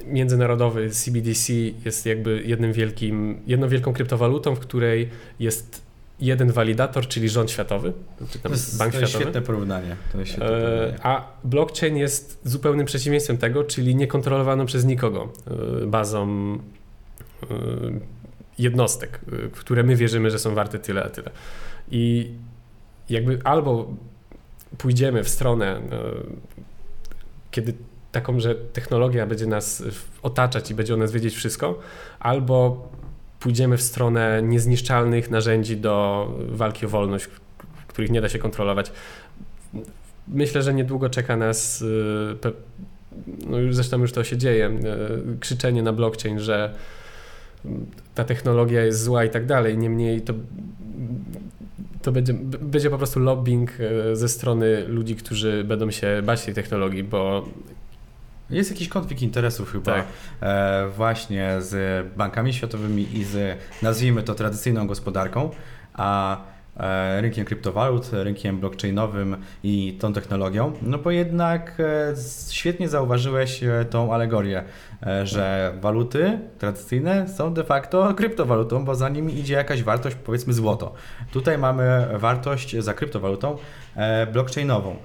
[0.06, 1.52] międzynarodowy CBDC
[1.84, 5.08] jest jakby jednym wielkim, jedną wielką kryptowalutą, w której
[5.40, 5.83] jest
[6.20, 7.92] jeden walidator, czyli rząd światowy,
[8.30, 9.24] czy tam to jest, bank to jest światowy.
[9.24, 9.96] Świetne porównanie.
[10.12, 10.98] To jest świetne e, porównanie.
[11.02, 15.32] A blockchain jest zupełnym przeciwieństwem tego, czyli niekontrolowaną przez nikogo
[15.82, 16.28] e, bazą
[17.42, 17.46] e,
[18.58, 19.20] jednostek,
[19.52, 21.30] w które my wierzymy, że są warte tyle a tyle.
[21.90, 22.30] I
[23.10, 23.94] jakby albo
[24.78, 25.80] pójdziemy w stronę,
[27.50, 27.74] kiedy
[28.12, 29.82] taką, że technologia będzie nas
[30.22, 31.78] otaczać i będzie o nas wiedzieć wszystko,
[32.18, 32.88] albo
[33.44, 37.28] pójdziemy w stronę niezniszczalnych narzędzi do walki o wolność,
[37.86, 38.92] których nie da się kontrolować.
[40.28, 42.36] Myślę, że niedługo czeka nas, y,
[43.46, 44.70] no zresztą już to się dzieje,
[45.36, 46.74] y, krzyczenie na blockchain, że
[48.14, 49.78] ta technologia jest zła i tak dalej.
[49.78, 50.34] Niemniej to,
[52.02, 56.54] to będzie, będzie po prostu lobbying e, ze strony ludzi, którzy będą się bać tej
[56.54, 57.48] technologii, bo
[58.50, 60.06] jest jakiś konflikt interesów chyba Tak.
[60.40, 65.50] e, właśnie z bankami światowymi i z, nazwijmy to, tradycyjną gospodarką,
[65.94, 66.36] a
[66.76, 72.14] e, rynkiem kryptowalut, rynkiem blockchainowym i tą technologią, no bo jednak e,
[72.50, 74.64] świetnie zauważyłeś e, tą alegorię,
[75.24, 80.94] że waluty tradycyjne są de facto kryptowalutą, bo za nimi idzie jakaś wartość, powiedzmy złoto.
[81.32, 83.56] Tutaj mamy wartość za kryptowalutą
[83.96, 84.96] e, blockchainową.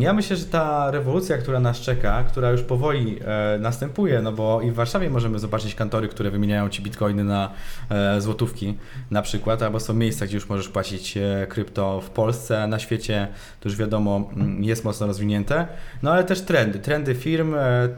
[0.00, 4.60] Ja myślę, że ta rewolucja, która nas czeka, która już powoli e, następuje, no bo
[4.60, 7.50] i w Warszawie możemy zobaczyć kantory, które wymieniają ci bitcoiny na
[7.90, 8.74] e, złotówki
[9.10, 13.28] na przykład, albo są miejsca, gdzie już możesz płacić e, krypto w Polsce, na świecie
[13.60, 15.66] to już wiadomo mm, jest mocno rozwinięte,
[16.02, 17.88] no ale też trendy, trendy firm, e,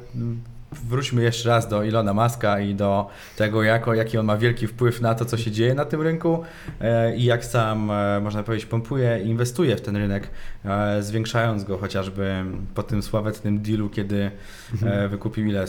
[0.85, 5.01] Wróćmy jeszcze raz do Ilona Maska i do tego, jako, jaki on ma wielki wpływ
[5.01, 6.45] na to, co się dzieje na tym rynku
[6.81, 10.31] e, i jak sam, e, można powiedzieć, pompuje i inwestuje w ten rynek,
[10.65, 14.31] e, zwiększając go chociażby po tym sławetnym dealu, kiedy
[14.83, 15.67] e, wykupił ile?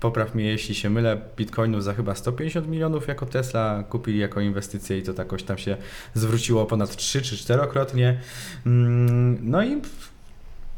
[0.00, 4.98] Popraw mnie, jeśli się mylę, bitcoinów za chyba 150 milionów jako Tesla kupili jako inwestycję
[4.98, 5.76] i to jakoś tam się
[6.14, 8.16] zwróciło ponad 3 czy 4-krotnie.
[8.66, 9.80] Mm, No i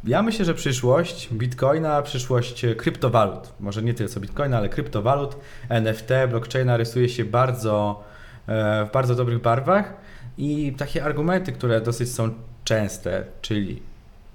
[0.05, 5.37] ja myślę, że przyszłość Bitcoina, przyszłość kryptowalut, może nie tyle co Bitcoina, ale kryptowalut,
[5.69, 8.05] NFT, blockchaina rysuje się bardzo,
[8.47, 9.95] e, w bardzo dobrych barwach.
[10.39, 13.83] I takie argumenty, które dosyć są częste, czyli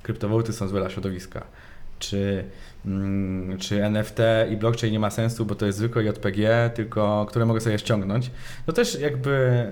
[0.03, 1.43] kryptowaluty są złe dla środowiska,
[1.99, 2.45] czy,
[2.85, 4.19] mm, czy NFT
[4.51, 8.31] i blockchain nie ma sensu, bo to jest zwykłe JPG, tylko które mogę sobie ściągnąć,
[8.65, 9.65] to też jakby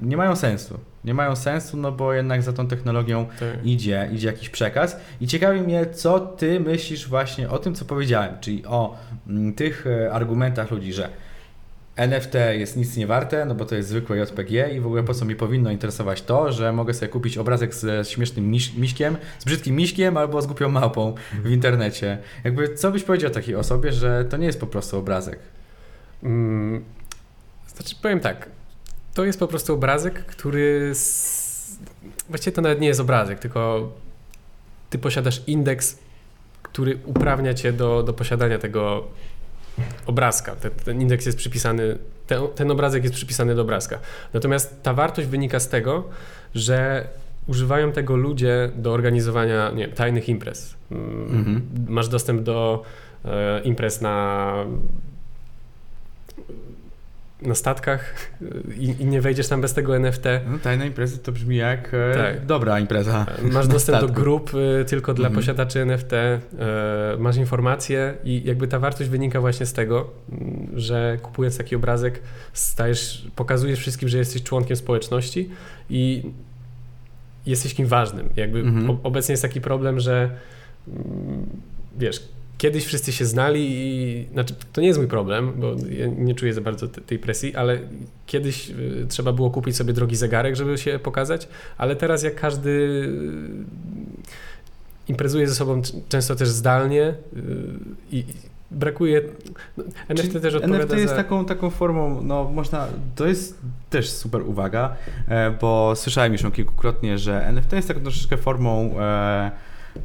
[0.00, 0.80] nie mają sensu.
[1.08, 3.66] Nie mają sensu, no bo jednak za tą technologią tak.
[3.66, 4.96] idzie, idzie jakiś przekaz.
[5.20, 9.86] I ciekawi mnie, co ty myślisz właśnie o tym, co powiedziałem, czyli o mm, tych
[9.86, 11.08] e, argumentach ludzi, że
[11.96, 15.14] NFT jest nic nie warte, no bo to jest zwykłe JPG i w ogóle po
[15.14, 19.44] co mi powinno interesować to, że mogę sobie kupić obrazek ze śmiesznym miś, miśkiem, z
[19.44, 22.18] brzydkim miśkiem albo z głupią małpą w internecie.
[22.44, 25.38] Jakby co byś powiedział takiej osobie, że to nie jest po prostu obrazek?
[26.22, 26.84] Mm,
[27.78, 28.48] Znaczy, powiem tak.
[29.14, 30.88] To jest po prostu obrazek, który.
[30.92, 31.78] S...
[32.28, 33.92] Właściwie to nawet nie jest obrazek, tylko
[34.90, 35.98] ty posiadasz indeks,
[36.62, 39.04] który uprawnia cię do, do posiadania tego
[40.06, 40.56] obrazka.
[40.56, 43.98] Ten, ten indeks jest przypisany, ten, ten obrazek jest przypisany do obrazka.
[44.34, 46.04] Natomiast ta wartość wynika z tego,
[46.54, 47.08] że
[47.46, 50.74] używają tego ludzie do organizowania nie wiem, tajnych imprez.
[50.90, 51.68] Mhm.
[51.88, 52.82] Masz dostęp do
[53.24, 54.54] e, imprez na
[57.42, 58.14] na statkach
[58.78, 60.24] i, i nie wejdziesz tam bez tego NFT.
[60.50, 62.46] No, tajna impreza to brzmi jak e, Tak.
[62.46, 63.26] dobra impreza.
[63.42, 65.42] Masz na dostęp do grup y, tylko dla Mhm.
[65.42, 66.40] posiadaczy NFT, e,
[67.18, 72.20] masz informacje i jakby ta wartość wynika właśnie z tego, mm, że kupując taki obrazek
[72.52, 75.50] stajesz, pokazujesz wszystkim, że jesteś członkiem społeczności
[75.90, 76.22] i
[77.46, 78.28] jesteś kim ważnym.
[78.36, 78.98] Jakby Mhm.
[79.02, 80.30] obecnie jest taki problem, że
[80.88, 81.46] mm,
[81.98, 86.34] wiesz, kiedyś wszyscy się znali i znaczy to nie jest mój problem, bo ja nie
[86.34, 87.78] czuję za bardzo te- tej presji, ale
[88.26, 92.70] kiedyś y, trzeba było kupić sobie drogi zegarek, żeby się pokazać, ale teraz jak każdy
[92.70, 93.08] y,
[95.08, 97.14] imprezuje ze sobą często też zdalnie y,
[98.12, 98.24] i
[98.70, 99.22] brakuje
[99.76, 101.16] no, NFT Czyli też odpowiada NFT jest za...
[101.16, 103.58] taką, taką formą, no można, to jest
[103.90, 104.96] też super uwaga,
[105.28, 109.50] e, bo słyszałem już ją kilkukrotnie, że NFT jest taką troszeczkę formą e,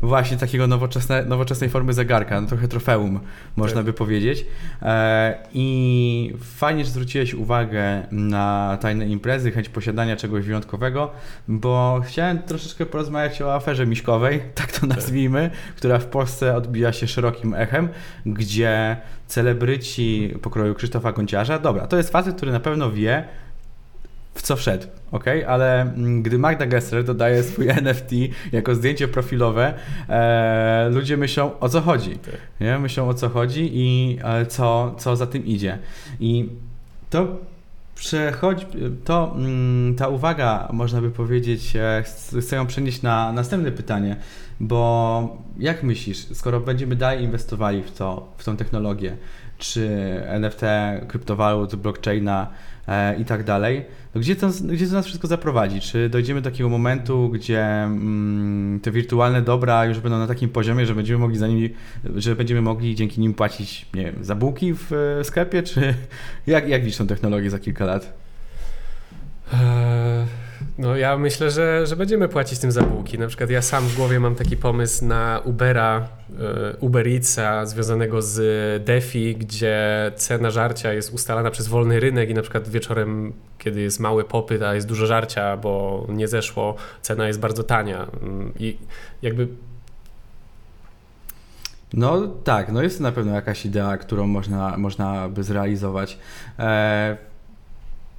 [0.01, 3.19] właśnie takiego nowoczesne, nowoczesnej formy zegarka, no trochę trofeum
[3.55, 3.85] można Tak.
[3.85, 4.45] by powiedzieć.
[4.81, 11.11] E, I fajnie, że zwróciłeś uwagę na tajne imprezy, chęć posiadania czegoś wyjątkowego,
[11.47, 17.07] bo chciałem troszeczkę porozmawiać o aferze miśkowej, tak to nazwijmy, która w Polsce odbija się
[17.07, 17.89] szerokim echem,
[18.25, 23.27] gdzie celebryci pokroju Krzysztofa Gonciarza, dobra, to jest facet, który na pewno wie,
[24.33, 25.25] w co wszedł, ok?
[25.47, 28.11] Ale mm, gdy Magda Gessler dodaje swój NFT
[28.51, 29.73] jako zdjęcie profilowe,
[30.09, 32.17] e, ludzie myślą o co chodzi.
[32.17, 32.37] Tak.
[32.59, 32.79] Nie?
[32.79, 35.79] Myślą o co chodzi i e, co, co za tym idzie.
[36.19, 36.49] I
[37.09, 37.37] to
[37.95, 38.65] przechodzi,
[39.03, 44.15] to mm, ta uwaga, można by powiedzieć, e, ch- chcę ją przenieść na następne pytanie,
[44.59, 49.17] bo jak myślisz, skoro będziemy dalej inwestowali w to, w tą technologię,
[49.57, 49.89] czy
[50.27, 50.61] NFT,
[51.07, 52.47] kryptowalut, blockchaina
[52.87, 55.81] e, i tak dalej, to gdzie to, gdzie to nas wszystko zaprowadzi?
[55.81, 60.85] Czy dojdziemy do takiego momentu, gdzie mm, te wirtualne dobra już będą na takim poziomie,
[60.85, 61.69] że będziemy mogli za nimi,
[62.15, 65.93] że będziemy mogli dzięki nim płacić, nie wiem, za bułki w e, sklepie, czy
[66.47, 68.13] jak, jak widzisz tą technologię za kilka lat?
[70.77, 73.19] No ja myślę, że, że będziemy płacić tym za bułki.
[73.19, 76.07] Na przykład ja sam w głowie mam taki pomysł na Ubera,
[76.39, 82.33] e, Uber Eatsa związanego z DeFi, gdzie cena żarcia jest ustalana przez wolny rynek i
[82.33, 87.27] na przykład wieczorem, kiedy jest mały popyt, a jest dużo żarcia, bo nie zeszło, cena
[87.27, 88.07] jest bardzo tania.
[88.21, 88.77] Mm, I
[89.21, 89.47] jakby
[91.93, 96.17] no tak, no jest na pewno jakaś idea, którą można, można by zrealizować.
[96.59, 97.17] E,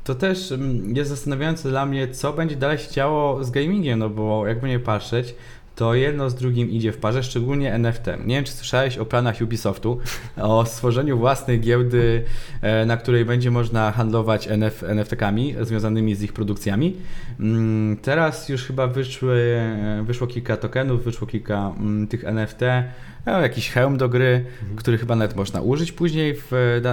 [0.05, 4.11] to też mm, jest zastanawiające dla mnie, co będzie dalej się działo z gamingiem, no
[4.11, 5.35] bo jakby nie patrzeć,
[5.75, 8.07] to jedno z drugim idzie w parze, szczególnie NFT.
[8.25, 9.99] Nie wiem, czy słyszałeś o planach Ubisoftu,
[10.37, 12.25] o stworzeniu własnej giełdy,
[12.63, 16.97] e, na której będzie można handlować NF, NFT-kami związanymi z ich produkcjami.
[17.41, 19.41] Mm, teraz już chyba wyszły,
[20.01, 22.61] e, wyszło kilka tokenów, wyszło kilka mm, tych NFT,
[23.27, 24.77] jakiś hełm do gry, mhm.
[24.77, 26.47] który chyba nawet można użyć później w,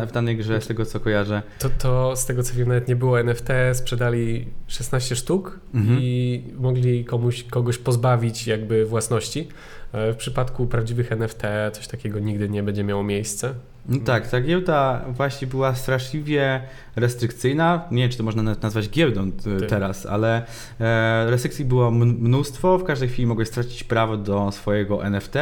[0.08, 1.41] w danej grze, z tego co kojarzę.
[1.60, 6.00] To, to z tego co wiem nawet nie było NFT, sprzedali 16 sztuk mhm.
[6.02, 9.48] i mogli komuś, kogoś pozbawić jakby własności.
[9.94, 11.41] E, w przypadku prawdziwych NFT
[11.72, 13.54] coś takiego nigdy nie będzie miało miejsca.
[13.89, 16.62] No tak, ta giełda właśnie była straszliwie
[16.96, 17.88] restrykcyjna.
[17.91, 19.70] Nie wiem, czy to można nazwać giełdą tak.
[19.70, 20.46] teraz, ale
[20.80, 22.78] e, restrykcji było mnóstwo.
[22.78, 25.36] W każdej chwili mogłeś stracić prawo do swojego NFT.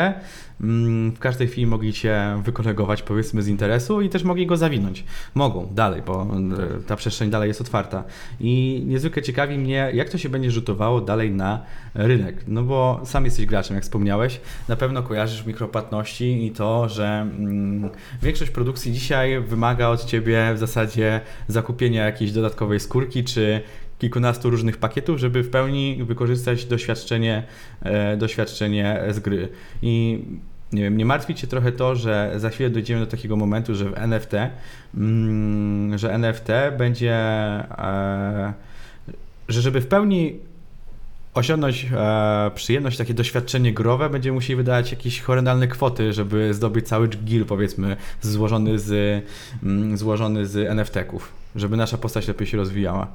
[0.62, 5.04] Mm, w każdej chwili mogli cię wykolegować, powiedzmy, z interesu i też mogli go zawinąć.
[5.36, 6.84] Mogą dalej, bo tak.
[6.88, 8.04] ta przestrzeń dalej jest otwarta.
[8.40, 12.44] I niezwykle ciekawi mnie, jak to się będzie rzutowało dalej na rynek.
[12.48, 14.42] No bo sam jesteś graczem, jak wspomniałeś.
[14.68, 17.90] Na pewno kojarzysz mikropłatności i to, że mm,
[18.22, 23.62] większość produkcji dzisiaj wymaga od ciebie w zasadzie zakupienia jakiejś dodatkowej skórki czy
[24.00, 27.44] kilkunastu różnych pakietów, żeby w pełni wykorzystać doświadczenie,
[27.82, 29.50] e, doświadczenie z gry.
[29.82, 30.24] I
[30.72, 33.98] nie wiem, nie martwi trochę to, że za chwilę dojdziemy do takiego momentu, że w
[33.98, 34.34] NFT,
[34.96, 38.54] mm, że NFT będzie, e,
[39.48, 40.40] że żeby w pełni
[41.34, 47.08] osiągnąć e, przyjemność, takie doświadczenie growe, będziemy musieli wydać jakieś horrendalne kwoty, żeby zdobyć cały
[47.08, 49.24] gear, powiedzmy, złożony z,
[49.64, 53.08] mm, złożony z NFT-ków, żeby nasza postać lepiej się rozwijała.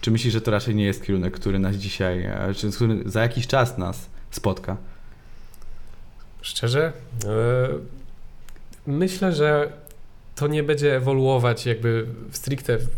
[0.00, 3.22] Czy myślisz, że to raczej nie jest kierunek, który nas dzisiaj, e, czy który za
[3.22, 4.76] jakiś czas nas spotka?
[6.42, 6.92] Szczerze?
[7.24, 7.80] Yy,
[8.86, 9.72] myślę, że
[10.34, 12.88] to nie będzie ewoluować jakby stricte w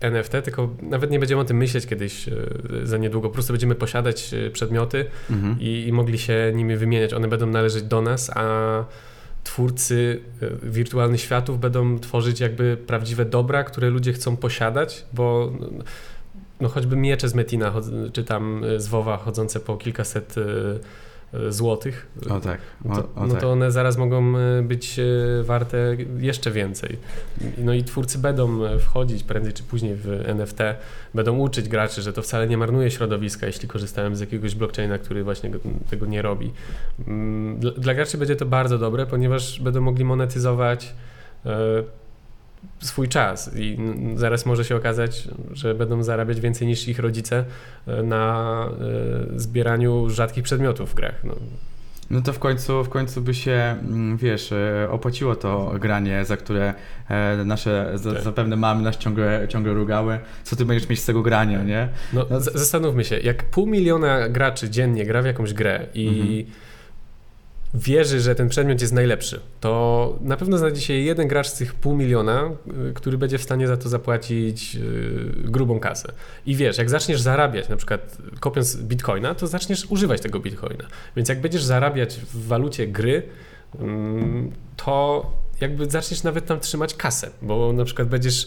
[0.00, 2.36] NFT, tylko nawet nie będziemy o tym myśleć kiedyś yy,
[2.84, 3.28] za niedługo.
[3.28, 5.60] Po prostu będziemy posiadać przedmioty mhm.
[5.60, 7.12] i, i mogli się nimi wymieniać.
[7.12, 8.84] One będą należeć do nas, a
[9.44, 10.20] twórcy
[10.62, 15.52] wirtualnych światów będą tworzyć jakby prawdziwe dobra, które ludzie chcą posiadać, bo
[16.62, 17.72] no choćby miecze z Metina,
[18.12, 20.42] czy tam z WoWa chodzące po kilkaset e,
[21.38, 22.60] e, złotych, o tak.
[22.88, 23.40] O, to, o no tak.
[23.40, 25.00] to one zaraz mogą być
[25.42, 26.98] warte jeszcze więcej.
[27.58, 30.58] No i twórcy będą wchodzić prędzej czy później w NFT,
[31.14, 35.24] będą uczyć graczy, że to wcale nie marnuje środowiska, jeśli korzystałem z jakiegoś blockchaina, który
[35.24, 35.50] właśnie
[35.90, 36.52] tego nie robi.
[37.08, 40.94] Mm, dla, dla graczy będzie to bardzo dobre, ponieważ będą mogli monetyzować
[42.80, 43.78] swój czas i
[44.16, 47.44] zaraz może się okazać, że będą zarabiać więcej niż ich rodzice
[47.86, 48.66] e, na
[49.34, 51.24] e, zbieraniu rzadkich przedmiotów w grach.
[51.24, 51.34] No.
[52.10, 56.36] No to w końcu, w końcu by się, mm, wiesz, e, opłaciło to granie, za
[56.36, 56.74] które
[57.44, 58.22] nasze tak.
[58.22, 60.18] zapewne mamy nas ciągle, ciągle rugały.
[60.44, 61.88] Co ty będziesz mieć z tego grania, nie?
[62.12, 66.71] No, no zastanówmy się, jak pół miliona graczy dziennie gra w jakąś grę i mhm
[67.74, 71.74] wierzy, że ten przedmiot jest najlepszy, to na pewno znajdzie się jeden gracz z tych
[71.74, 72.50] pół miliona,
[72.90, 76.12] y, który będzie w stanie za to zapłacić y, grubą kasę.
[76.46, 80.84] I wiesz, jak zaczniesz zarabiać, na przykład kopiąc bitcoina, to zaczniesz używać tego bitcoina.
[81.16, 83.22] Więc jak będziesz zarabiać w walucie gry,
[83.78, 85.26] mm, to
[85.62, 88.46] jakby zaczniesz nawet tam trzymać kasę, bo na przykład będziesz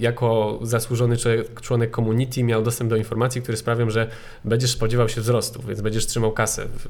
[0.00, 1.16] jako zasłużony
[1.60, 4.10] członek community miał dostęp do informacji, które sprawią, że
[4.44, 6.86] będziesz spodziewał się wzrostu, więc będziesz trzymał kasę w,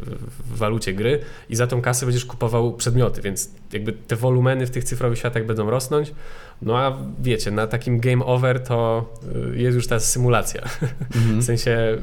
[0.55, 4.71] w, walucie gry i za tą kasę będziesz kupował przedmioty, więc jakby te wolumeny w
[4.71, 6.13] tych cyfrowych światach będą rosnąć.
[6.63, 9.07] No a wiecie, na takim game over to
[9.53, 10.63] y, jest już ta symulacja.
[11.17, 11.41] Mhm.
[11.41, 11.99] w sensie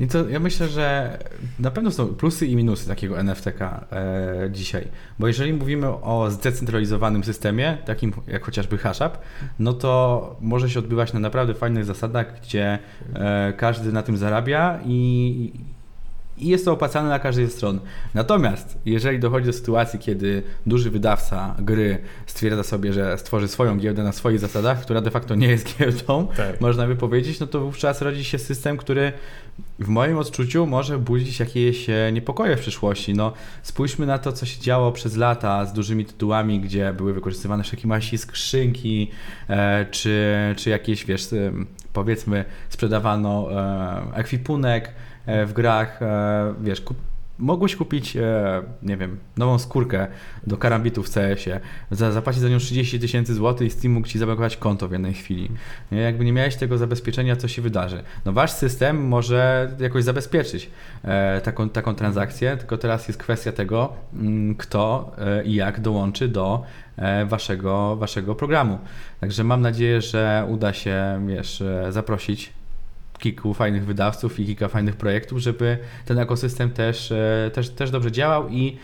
[0.00, 1.18] i to ja myślę, że
[1.58, 4.88] na pewno są plusy i minusy takiego NFTK e, dzisiaj.
[5.18, 9.18] Bo jeżeli mówimy o zdecentralizowanym systemie, takim jak chociażby HashUp,
[9.58, 12.78] no to może się odbywać na naprawdę fajnych zasadach, gdzie
[13.14, 15.52] e, każdy na tym zarabia i,
[16.38, 17.80] i jest to opłacalne na każdej ze stron.
[18.14, 24.02] Natomiast jeżeli dochodzi do sytuacji, kiedy duży wydawca gry stwierdza sobie, że stworzy swoją giełdę
[24.02, 26.60] na swoich zasadach, która de facto nie jest giełdą, tak.
[26.60, 29.12] można by powiedzieć, no to wówczas rodzi się system, który
[29.78, 33.14] w moim odczuciu może budzić jakieś e, niepokoje w przyszłości.
[33.14, 33.32] No,
[33.62, 37.88] spójrzmy na to, co się działo przez lata z dużymi tytułami, gdzie były wykorzystywane wszelkie
[37.88, 39.10] maści skrzynki,
[39.48, 41.28] e, czy, czy jakieś, wiesz,
[41.92, 44.92] powiedzmy, sprzedawano e, ekwipunek
[45.26, 46.82] e, w grach, e, wiesz,
[47.38, 50.06] mogłeś kupić, e, nie wiem, nową skórkę
[50.46, 51.60] do karambitu w CS-ie,
[51.90, 55.14] za, zapłacić za nią 30 tysięcy złotych i Steam mógł ci zablokować konto w jednej
[55.14, 55.50] chwili.
[55.92, 56.00] Nie?
[56.00, 58.02] Jakby nie miałeś tego zabezpieczenia, co się wydarzy.
[58.24, 60.70] No wasz system może jakoś zabezpieczyć
[61.04, 66.28] e, taką, taką transakcję, tylko teraz jest kwestia tego, mm, kto e, i jak dołączy
[66.28, 66.62] do
[67.26, 68.78] waszego, waszego programu.
[69.20, 72.52] Także mam nadzieję, że uda się, wiesz, zaprosić
[73.18, 78.12] kilku fajnych wydawców i kilka fajnych projektów, żeby ten ekosystem też, e, też, też dobrze
[78.12, 78.48] działał.
[78.48, 78.76] I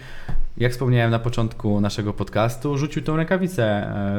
[0.56, 3.64] jak wspomniałem na początku naszego podcastu, rzucił tą rękawicę,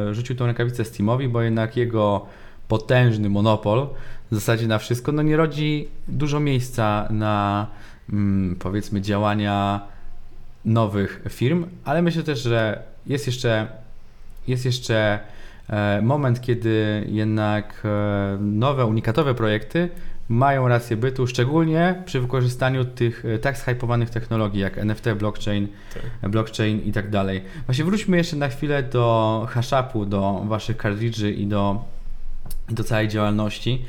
[0.10, 2.26] e, rzucił tą rękawicę Steamowi, bo jednak jego
[2.68, 3.88] potężny monopol
[4.32, 7.68] w zasadzie na wszystko, no nie rodzi dużo miejsca na
[8.10, 9.82] mm, powiedzmy działania
[10.66, 13.68] nowych firm, ale myślę też, że jest jeszcze
[14.48, 15.20] jest jeszcze
[16.02, 19.90] moment, kiedy jednak e, nowe, unikatowe projekty
[20.30, 25.68] mają rację bytu, szczególnie przy wykorzystaniu tych e, tak zhypowanych technologii jak NFT, blockchain,
[26.22, 26.32] tak.
[26.32, 27.42] blockchain i tak dalej.
[27.66, 31.94] Właśnie wróćmy jeszcze na chwilę do hashapu, do waszych kartridży i do
[32.70, 33.86] do całej działalności.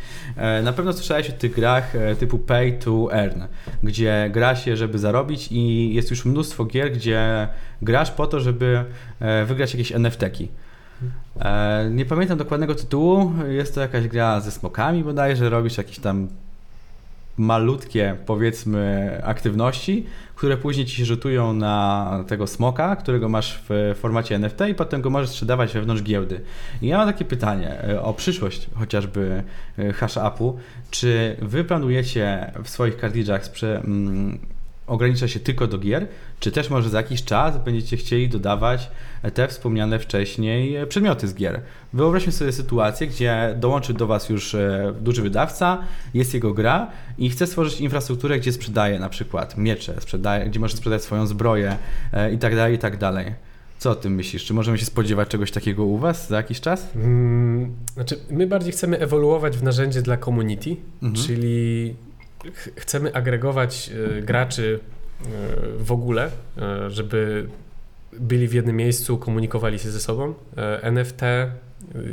[0.63, 3.43] Na pewno słyszałeś o tych grach typu pay to earn,
[3.83, 7.49] gdzie gra się, żeby zarobić i jest już mnóstwo gier, gdzie
[7.83, 8.85] grasz po to, żeby
[9.47, 10.49] wygrać jakieś NFT-ki.
[11.41, 13.33] E, nie pamiętam dokładnego tytułu.
[13.49, 15.51] Jest to jakaś gra ze smokami bodajże.
[15.51, 16.29] Robisz jakieś tam
[17.37, 24.35] malutkie, powiedzmy, aktywności, które później ci się rzutują na tego smoka, którego masz w formacie
[24.35, 26.41] NFT i potem go możesz sprzedawać wewnątrz giełdy.
[26.83, 29.43] I ja mam takie pytanie e, o przyszłość chociażby
[29.79, 30.59] e, hash upu.
[30.91, 34.39] Czy wy planujecie w swoich kartridżach sprze- mm,
[34.87, 36.07] ogranicza się tylko do gier,
[36.41, 38.91] czy też może za jakiś czas będziecie chcieli dodawać
[39.35, 41.61] te wspomniane wcześniej przedmioty z gier.
[41.93, 45.79] Wyobraźmy sobie sytuację, gdzie dołączy do Was już e, duży wydawca,
[46.15, 50.77] jest jego gra i chce stworzyć infrastrukturę, gdzie sprzedaje na przykład miecze, sprzedaje, gdzie może
[50.77, 51.77] sprzedać swoją zbroję
[52.13, 53.35] e, i tak dalej, i tak dalej.
[53.79, 54.45] Co o tym myślisz?
[54.45, 56.89] Czy możemy się spodziewać czegoś takiego u Was za jakiś czas?
[56.95, 61.27] Hmm, znaczy, my bardziej chcemy ewoluować w narzędzie dla community, mhm.
[61.27, 61.95] czyli
[62.77, 65.25] chcemy agregować e, graczy e,
[65.79, 67.49] w ogóle, e, żeby
[68.13, 70.35] byli w jednym miejscu, komunikowali się ze sobą.
[70.83, 71.21] NFT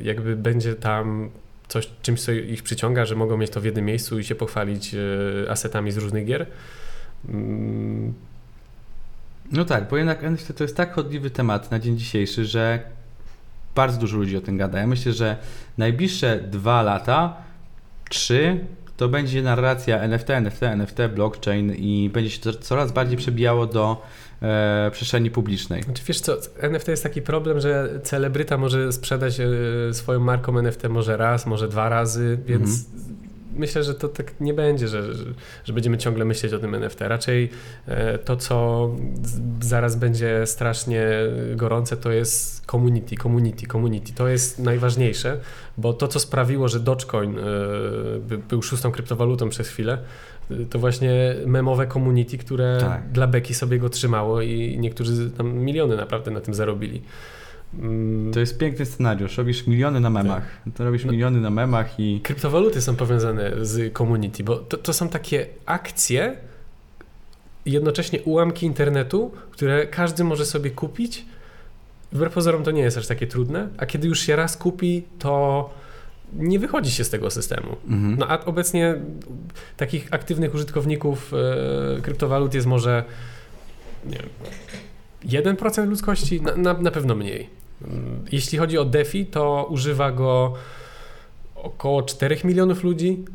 [0.03, 1.29] jakby będzie tam
[1.67, 4.95] coś, czymś, co ich przyciąga, że mogą mieć to w jednym miejscu i się pochwalić
[5.49, 6.47] asetami z różnych gier.
[7.29, 8.13] Mm.
[9.51, 12.79] No tak, bo jednak NFT to jest tak chodliwy temat na dzień dzisiejszy, że
[13.75, 14.79] bardzo dużo ludzi o tym gada.
[14.79, 15.37] Ja myślę, że
[15.77, 17.37] najbliższe dwa lata,
[18.09, 18.65] trzy,
[19.01, 24.01] to będzie narracja NFT, NFT, NFT, blockchain i będzie się to coraz bardziej przebijało do
[24.41, 25.83] e, przestrzeni publicznej.
[25.83, 29.47] Znaczy, wiesz co, NFT jest taki problem, że celebryta może sprzedać e,
[29.93, 33.20] swoją marką NFT może raz, może dwa razy, więc mhm
[33.55, 35.23] myślę, że to tak nie będzie, że, że,
[35.63, 37.01] że, będziemy ciągle myśleć o tym NFT.
[37.01, 37.49] Raczej
[37.87, 38.89] e, to, co
[39.61, 41.07] zaraz będzie strasznie
[41.55, 44.13] gorące, to jest community, community, community.
[44.13, 45.39] To jest najważniejsze,
[45.77, 47.41] bo to, co sprawiło, że Dogecoin e,
[48.49, 49.97] był szóstą kryptowalutą przez chwilę,
[50.51, 53.11] e, to właśnie memowe community, które tak.
[53.11, 57.01] dla beki sobie go trzymało i niektórzy tam miliony naprawdę na tym zarobili.
[58.33, 59.37] To jest piękny scenariusz.
[59.37, 60.43] Robisz miliony na memach.
[60.65, 60.73] Tak.
[60.73, 62.21] To robisz no, miliony na memach i.
[62.23, 66.35] Kryptowaluty są powiązane z community, bo to, to są takie akcje,
[67.65, 71.25] jednocześnie ułamki internetu, które każdy może sobie kupić.
[72.11, 75.69] Wbrew pozorom to nie jest aż takie trudne, a kiedy już się raz kupi, to
[76.33, 77.75] nie wychodzi się z tego systemu.
[77.87, 78.15] Mhm.
[78.19, 78.95] No a obecnie
[79.77, 81.33] takich aktywnych użytkowników
[81.97, 83.03] e, kryptowalut jest może
[84.05, 87.60] nie wiem, 1% ludzkości, na, na, na pewno mniej.
[88.31, 90.53] Jeśli chodzi o DeFi, to używa go
[91.55, 93.25] około 4 milionów ludzi.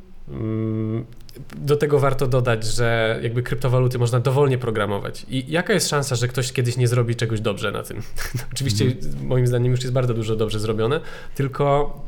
[1.57, 5.27] Do tego warto dodać, że jakby kryptowaluty można dowolnie programować.
[5.29, 8.03] I jaka jest szansa, że ktoś kiedyś nie zrobi czegoś dobrze na tym?
[8.53, 9.27] Oczywiście mm.
[9.27, 11.01] moim zdaniem już jest bardzo dużo dobrze zrobione,
[11.35, 12.01] tylko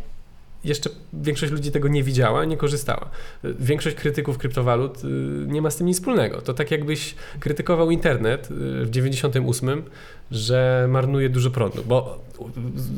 [0.65, 3.11] jeszcze większość ludzi tego nie widziała, nie korzystała.
[3.45, 5.09] Większość krytyków kryptowalut y,
[5.47, 6.43] nie ma z tym nic wspólnego.
[6.43, 9.83] To tak jakbyś krytykował internet y, w 98,
[10.31, 12.19] że marnuje dużo prądu, bo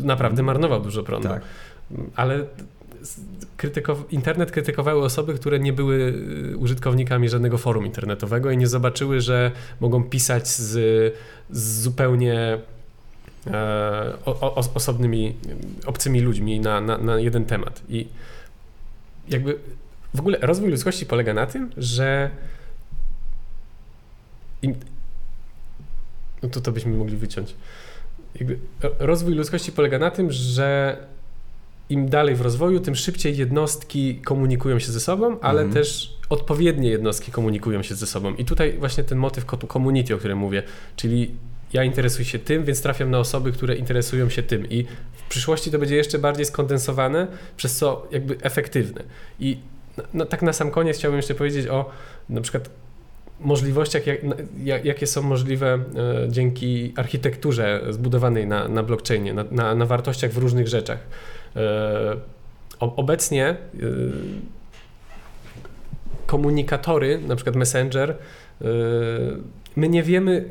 [0.02, 1.28] naprawdę marnował dużo prądu.
[1.28, 1.42] Tak.
[2.16, 2.44] Ale
[3.56, 6.14] krytykow internet krytykowały osoby, które nie były
[6.52, 9.50] y, użytkownikami żadnego forum internetowego i nie zobaczyły, że
[9.80, 11.14] mogą pisać z,
[11.50, 12.58] z zupełnie
[13.46, 15.34] e, o, o, osobnymi,
[15.86, 17.82] obcymi ludźmi na, na, na jeden temat.
[17.88, 18.08] I
[19.28, 19.58] jakby
[20.14, 22.30] w ogóle rozwój ludzkości polega na tym, że
[24.62, 24.74] im,
[26.42, 27.54] no to to byśmy mogli wyciąć.
[28.34, 28.58] Jakby
[28.98, 30.96] rozwój ludzkości polega na tym, że
[31.90, 35.74] im dalej w rozwoju, tym szybciej jednostki komunikują się ze sobą, ale mhm.
[35.74, 38.34] też odpowiednie jednostki komunikują się ze sobą.
[38.34, 40.62] I tutaj właśnie ten motyw community, o którym mówię,
[40.96, 41.34] czyli
[41.72, 44.70] ja interesuję się tym, więc trafiam na osoby, które interesują się tym.
[44.70, 44.84] I
[45.14, 47.26] w przyszłości to będzie jeszcze bardziej skondensowane,
[47.56, 49.02] przez co jakby efektywne.
[49.40, 49.58] I
[50.14, 51.90] no, tak na sam koniec chciałbym jeszcze powiedzieć o
[52.28, 52.70] na przykład
[53.40, 54.18] możliwościach, jak,
[54.64, 55.78] jak, jakie są możliwe e,
[56.28, 60.98] dzięki architekturze zbudowanej na, na blockchainie, na, na, na wartościach w różnych rzeczach.
[61.56, 62.16] E,
[62.80, 63.56] obecnie e,
[66.26, 68.16] komunikatory, na przykład Messenger,
[69.76, 70.44] my nie wiemy,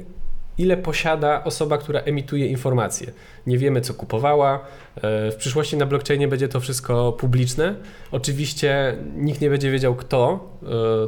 [0.58, 3.12] ile posiada osoba, która emituje informacje.
[3.48, 4.66] Nie wiemy, co kupowała.
[5.04, 7.76] W przyszłości na blockchainie będzie to wszystko publiczne.
[8.12, 10.50] Oczywiście nikt nie będzie wiedział, kto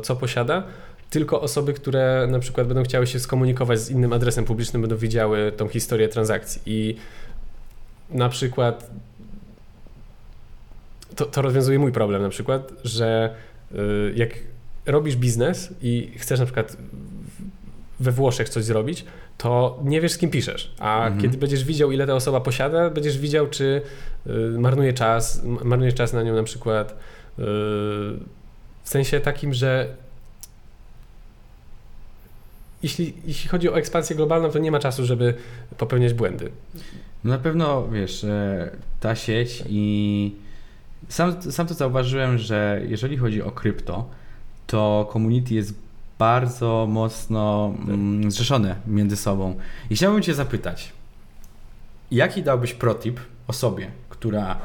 [0.03, 0.63] co posiada
[1.11, 5.51] tylko osoby, które na przykład będą chciały się skomunikować z innym adresem publicznym, będą widziały
[5.51, 6.61] tą historię transakcji.
[6.65, 6.95] I
[8.09, 8.91] na przykład
[11.15, 13.35] to, to rozwiązuje mój problem na przykład, że
[13.71, 13.77] y,
[14.15, 14.29] jak
[14.85, 16.77] robisz biznes i chcesz na przykład
[17.99, 19.05] we Włoszech coś zrobić,
[19.37, 20.75] to nie wiesz z kim piszesz.
[20.79, 21.21] A mhm.
[21.21, 23.81] kiedy będziesz widział, ile ta osoba posiada, będziesz widział, czy
[24.27, 26.95] y, marnuje czas, marnuje czas na nią na przykład y,
[28.83, 29.87] w sensie takim, że
[32.83, 35.33] jeśli, jeśli chodzi o ekspansję globalną, to nie ma czasu, żeby
[35.77, 36.51] popełniać błędy.
[37.23, 38.25] No na pewno, wiesz,
[38.99, 40.35] ta sieć i
[41.09, 44.09] sam, sam to zauważyłem, że jeżeli chodzi o krypto,
[44.67, 45.73] to community jest
[46.19, 49.55] bardzo mocno mm, zrzeszone między sobą.
[49.89, 50.91] I chciałbym Cię zapytać,
[52.11, 54.57] jaki dałbyś protip osobie, która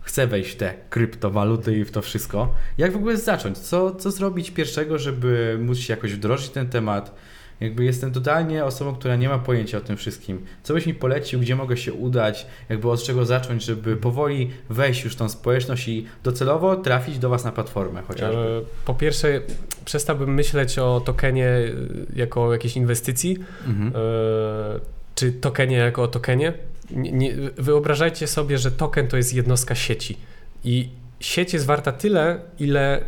[0.00, 2.54] chce wejść w te kryptowaluty i w to wszystko?
[2.78, 3.58] Jak w ogóle zacząć?
[3.58, 7.14] Co, co zrobić pierwszego, żeby móc się jakoś wdrożyć ten temat?
[7.60, 10.44] Jakby jestem totalnie osobą, która nie ma pojęcia o tym wszystkim.
[10.62, 15.04] Co byś mi polecił, gdzie mogę się udać, jakby od czego zacząć, żeby powoli wejść
[15.04, 18.40] już w tą społeczność i docelowo trafić do Was na platformę chociażby?
[18.40, 19.40] E, po pierwsze,
[19.84, 21.70] przestałbym myśleć o tokenie e,
[22.16, 23.36] jako o jakiejś inwestycji,
[23.66, 23.92] mhm.
[23.94, 24.80] E,
[25.14, 26.52] czy tokenie jako o tokenie.
[26.90, 30.16] Nie, nie, wyobrażajcie sobie, że token to jest jednostka sieci
[30.64, 30.88] i
[31.20, 33.04] sieć jest warta tyle, ile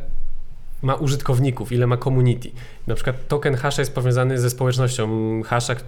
[0.82, 2.50] ma użytkowników, ile ma community.
[2.86, 5.08] Na przykład token hasza jest powiązany ze społecznością
[5.42, 5.78] hasza, y,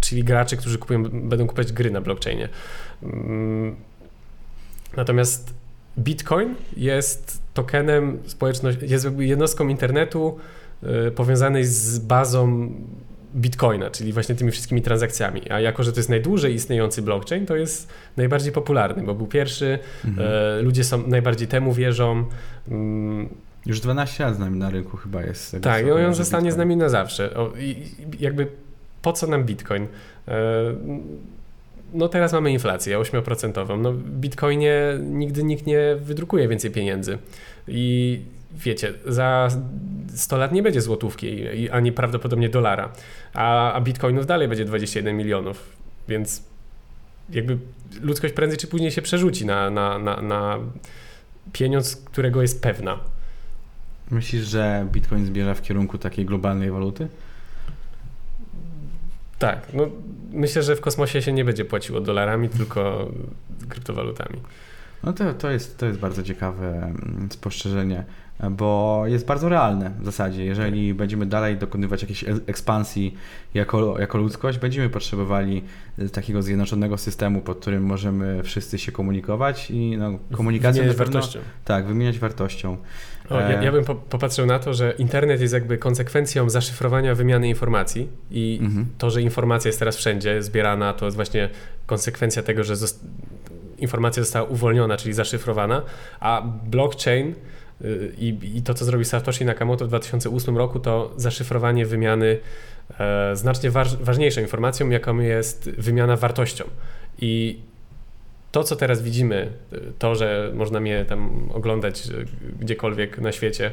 [0.00, 2.48] czyli graczy, którzy kupują, będą kupować gry na blockchainie.
[3.02, 3.76] Mm,
[4.96, 5.54] natomiast
[5.98, 10.38] Bitcoin jest tokenem społeczności, jest jednostką internetu
[11.06, 12.70] y, powiązanej z bazą
[13.36, 15.50] Bitcoina, czyli właśnie tymi wszystkimi transakcjami.
[15.50, 19.78] A jako, że to jest najdłużej istniejący blockchain, to jest najbardziej popularny, bo był pierwszy,
[20.04, 20.28] mhm.
[20.58, 22.24] Y, ludzie są najbardziej temu wierzą.
[23.66, 25.56] Już 12 lat z nami na rynku chyba jest.
[25.62, 26.54] Tak, i on zostanie Bitcoin.
[26.54, 27.34] z nami na zawsze.
[27.34, 27.76] O, i,
[28.20, 28.46] jakby
[29.02, 29.86] po co nam Bitcoin?
[30.28, 30.34] E,
[31.94, 33.78] no teraz mamy inflację 8%.
[33.78, 37.18] No w Bitcoinie nigdy nikt nie wydrukuje więcej pieniędzy.
[37.68, 38.20] I
[38.54, 39.48] wiecie, za
[40.14, 42.92] 100 lat nie będzie złotówki, ani prawdopodobnie dolara,
[43.34, 45.76] a, a bitcoinów dalej będzie 21 milionów,
[46.08, 46.42] więc
[47.30, 47.58] jakby
[48.00, 50.58] ludzkość prędzej czy później się przerzuci na, na, na, na
[51.52, 53.00] pieniądz, którego jest pewna.
[54.10, 57.08] Myślisz, że Bitcoin zmierza w kierunku takiej globalnej waluty?
[59.38, 59.66] Tak.
[59.74, 59.86] No,
[60.32, 63.10] myślę, że w kosmosie się nie będzie płaciło dolarami, tylko
[63.68, 64.40] kryptowalutami.
[65.02, 68.04] No to, to, jest, to jest bardzo ciekawe mm, spostrzeżenie
[68.50, 70.44] bo jest bardzo realne w zasadzie.
[70.44, 73.14] Jeżeli będziemy dalej dokonywać jakiejś ekspansji
[73.54, 75.62] jako, jako ludzkość, będziemy potrzebowali
[75.98, 81.38] e, takiego zjednoczonego systemu, pod którym możemy wszyscy się komunikować i no, komunikacja wymieniać wartością.
[81.64, 82.76] Tak, wymieniać wartością.
[83.30, 88.08] O, ja, ja, bym popatrzył na to, że internet jest jakby konsekwencją zaszyfrowania wymiany informacji
[88.30, 88.86] i mhm.
[88.98, 91.48] to, że informacja jest teraz wszędzie zbierana, to jest właśnie
[91.86, 92.74] konsekwencja tego, że
[93.78, 95.82] informacja została uwolniona, czyli zaszyfrowana,
[96.20, 97.34] a blockchain
[98.18, 102.38] i, I, to, co zrobił Satoshi Nakamoto w 2008 roku, to zaszyfrowanie wymiany
[102.98, 106.64] e, znacznie waż, ważniejszą informacją, jaką jest wymiana wartością.
[107.18, 107.60] I
[108.54, 109.52] to, co teraz widzimy,
[109.98, 112.10] to, że można mnie tam oglądać e,
[112.60, 113.72] gdziekolwiek na świecie e,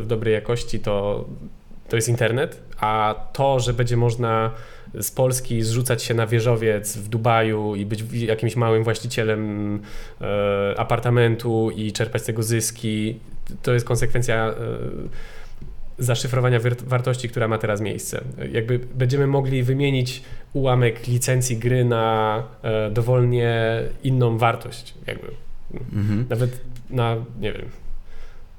[0.00, 1.24] w dobrej jakości, to
[1.88, 4.50] to jest internet, a to, że będzie można
[5.00, 9.80] z Polski zrzucać się na wieżowiec w Dubaju i być jakimś małym właścicielem
[10.76, 13.20] apartamentu i czerpać z tego zyski,
[13.62, 14.54] to jest konsekwencja
[16.00, 18.24] zaszyfrowania wartości, która ma teraz miejsce.
[18.52, 20.22] Jakby będziemy mogli wymienić
[20.52, 25.28] ułamek licencji gry na e, dowolnie inną wartość, jakby.
[25.92, 26.26] Mhm.
[26.28, 27.66] Nawet na, nie wiem,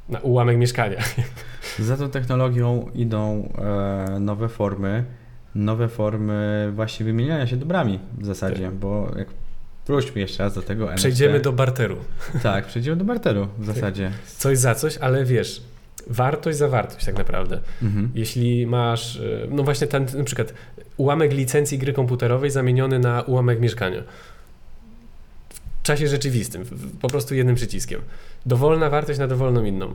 [0.10, 0.98] na ułamek mieszkania.
[1.80, 5.04] Za tą technologią idą e, nowe formy,
[5.56, 8.76] nowe formy właśnie wymieniania się dobrami w zasadzie, tak.
[8.76, 9.28] bo jak
[9.88, 11.00] wróćmy jeszcze raz do tego NFT.
[11.00, 11.98] Przejdziemy do barteru.
[12.44, 14.12] Tak, przejdziemy do barteru w zasadzie.
[14.38, 15.64] Coś za coś, ale wiesz,
[16.08, 17.60] wartość za wartość tak naprawdę.
[17.82, 18.12] Mhm.
[18.16, 20.54] Jeśli masz, e, no właśnie ten na przykład
[20.98, 24.04] ułamek licencji gry komputerowej zamieniony na ułamek mieszkania.
[25.80, 26.64] W czasie rzeczywistym,
[27.02, 28.02] po prostu jednym przyciskiem.
[28.46, 29.94] Dowolna wartość na dowolną inną.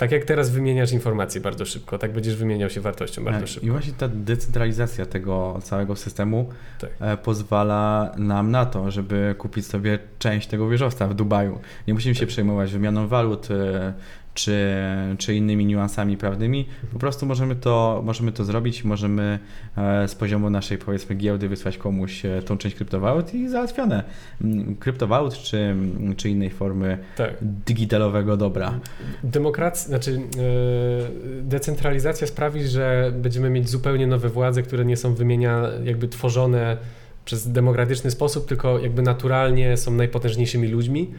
[0.00, 3.66] Tak jak teraz wymieniasz informacje bardzo szybko, tak będziesz wymieniał się wartością bardzo tak, szybko.
[3.66, 6.48] I właśnie ta decentralizacja tego całego systemu
[6.78, 6.90] tak.
[7.00, 11.58] E, pozwala nam na to, żeby kupić sobie część tego wieżowca w Dubaju.
[11.88, 12.28] Nie musimy się tak.
[12.28, 13.92] przejmować wymianą walut, e,
[14.34, 14.74] czy,
[15.18, 16.66] czy innymi niuansami prawnymi.
[16.92, 19.38] Po prostu możemy to, możemy to zrobić, możemy
[19.76, 24.04] e, z poziomu naszej powiedzmy giełdy wysłać komuś e, tą część kryptowalut i załatwione.
[24.40, 25.76] Mm, kryptowalut czy,
[26.16, 27.34] czy innej formy tak.
[27.42, 28.80] digitalowego dobra.
[29.24, 35.62] Demokracja, znaczy yy, decentralizacja sprawi, że będziemy mieć zupełnie nowe władze, które nie są wymienia,
[35.84, 36.76] jakby tworzone
[37.24, 41.10] przez demokratyczny sposób, tylko jakby naturalnie są najpotężniejszymi ludźmi.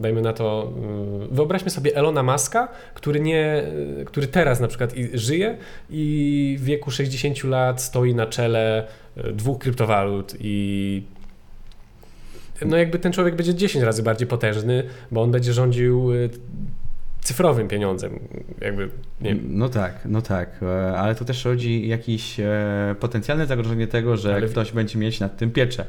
[0.00, 0.72] Dajmy na to,
[1.32, 3.62] y, wyobraźmy sobie Elona Muska, który, nie,
[4.06, 5.56] który teraz na przykład żyje
[5.90, 8.86] i w wieku 60 lat stoi na czele
[9.16, 11.02] y, dwóch kryptowalut i
[12.66, 16.10] no jakby ten człowiek będzie 10 razy bardziej potężny, bo on będzie rządził
[17.22, 18.20] cyfrowym pieniądzem,
[18.60, 18.88] jakby,
[19.20, 24.16] nie No tak, no tak, e, ale to też rodzi jakieś e, potencjalne zagrożenie tego,
[24.16, 24.46] że ale...
[24.46, 25.84] ktoś będzie mieć nad tym pieczę.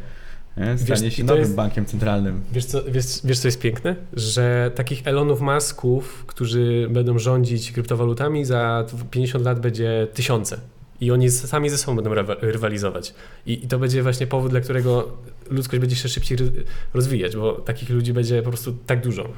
[0.58, 0.78] Nie?
[0.78, 1.56] Stanie wiesz, się nowym jest...
[1.56, 2.42] bankiem centralnym.
[2.52, 3.96] Wiesz co, wiesz, wiesz, co jest piękne?
[4.14, 10.60] Że takich Elonów Masków, którzy będą rządzić kryptowalutami, za 50 lat będzie tysiące.
[11.02, 13.14] I oni sami ze sobą będą rywalizować.
[13.46, 15.18] I, I, to będzie właśnie powód, dla którego
[15.50, 16.38] ludzkość będzie się szybciej
[16.94, 19.30] rozwijać, bo takich ludzi będzie po prostu tak dużo.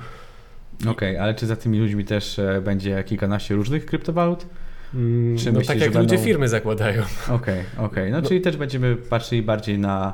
[0.82, 4.46] Okej, okay, ale czy za tymi ludźmi też e, będzie kilkanaście różnych kryptowalut?
[4.94, 6.24] Mm, czy no myślisz, tak jak ludzie będą...
[6.24, 7.04] firmy zakładają.
[7.24, 7.86] Okej, okay, okej.
[7.86, 8.12] Okay.
[8.12, 10.14] No, no czyli też będziemy patrzyli bardziej na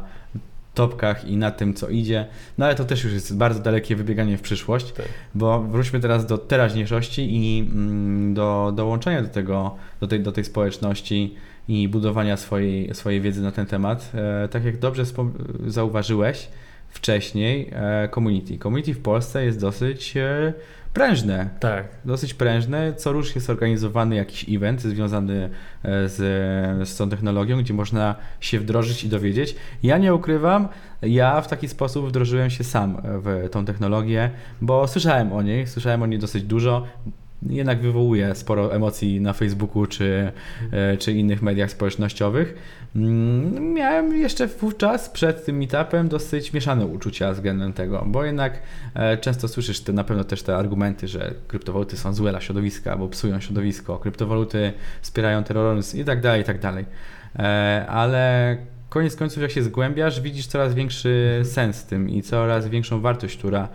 [0.73, 2.25] topkach i na tym, co idzie.
[2.57, 5.05] No ale to też już jest bardzo dalekie wybieganie w przyszłość, tak.
[5.35, 10.43] bo wróćmy teraz do teraźniejszości i mm, do dołączenia do tego, do tej, do tej
[10.43, 11.35] społeczności
[11.67, 14.11] i budowania swojej, swojej wiedzy na ten temat.
[14.13, 15.03] E, tak jak dobrze
[15.67, 16.47] zauważyłeś,
[16.91, 18.57] wcześniej e, community.
[18.57, 20.53] Community w Polsce jest dosyć e,
[20.93, 21.49] prężne.
[21.59, 21.85] Tak.
[22.05, 22.93] Dosyć prężne.
[22.93, 25.49] Co rusz jest organizowany jakiś event związany
[25.83, 26.17] e, z,
[26.89, 29.55] z tą technologią, gdzie można się wdrożyć i dowiedzieć.
[29.83, 30.67] Ja nie ukrywam,
[31.01, 34.31] ja w taki sposób wdrożyłem się sam w tą technologię,
[34.61, 36.87] bo słyszałem o niej, słyszałem o niej dosyć dużo
[37.49, 40.31] jednak wywołuje sporo emocji na Facebooku czy,
[40.71, 42.55] e, czy innych mediach społecznościowych.
[42.95, 48.59] Mm, miałem jeszcze wówczas przed tym meetupem dosyć mieszane uczucia względem tego, bo jednak
[48.93, 52.97] e, często słyszysz te, na pewno też te argumenty, że kryptowaluty są złe dla środowiska,
[52.97, 56.85] bo psują środowisko, kryptowaluty wspierają terroryzm i tak dalej, i tak dalej.
[57.39, 58.57] E, ale
[58.89, 63.37] koniec końców, jak się zgłębiasz, widzisz coraz większy sens w tym i coraz większą wartość,
[63.37, 63.69] która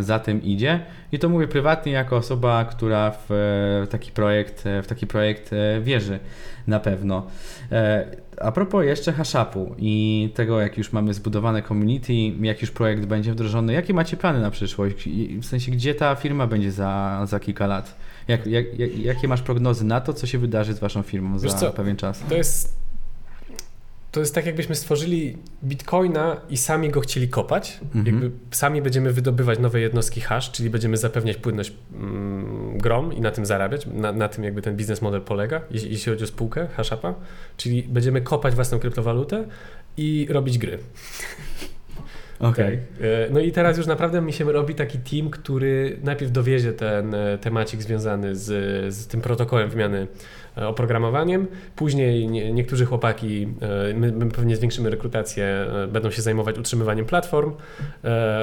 [0.00, 0.80] za tym idzie.
[1.12, 5.50] I to mówię prywatnie jako osoba, która w e, taki projekt, e, w taki projekt
[5.82, 6.18] wierzy
[6.66, 7.26] na pewno.
[8.40, 13.32] A propos jeszcze Hashapu i tego, jak już mamy zbudowane community, jak już projekt będzie
[13.32, 15.08] wdrożony, jakie macie plany na przyszłość?
[15.40, 17.96] W sensie, gdzie ta firma będzie za, za kilka lat?
[18.28, 18.66] Jak, jak,
[18.98, 21.70] jakie masz prognozy na to, co się wydarzy z waszą firmą Wiesz za co?
[21.70, 22.22] pewien czas?
[22.28, 22.83] To jest
[24.14, 27.80] to jest tak, jakbyśmy stworzyli bitcoina i sami go chcieli kopać.
[27.82, 28.06] Mhm.
[28.06, 33.30] Jakby sami będziemy wydobywać nowe jednostki hash, czyli będziemy zapewniać płynność mm, grom i na
[33.30, 33.86] tym zarabiać.
[33.86, 37.14] Na, na, tym jakby ten biznes model polega, jeśli, jeśli chodzi o spółkę Hashapa.
[37.56, 39.44] Czyli będziemy kopać własną kryptowalutę
[39.96, 40.78] i robić gry.
[42.40, 42.64] Okay.
[42.64, 43.06] Tak.
[43.30, 47.38] No i teraz już naprawdę mi się robi taki team, który najpierw dowiezie ten e,
[47.38, 50.06] temacik związany z, z tym protokołem wymiany e,
[50.56, 51.46] oprogramowaniem.
[51.76, 53.48] Później nie, niektórzy chłopaki,
[53.94, 57.52] my, my, pewnie zwiększymy rekrutację, będą się zajmować utrzymywaniem platform,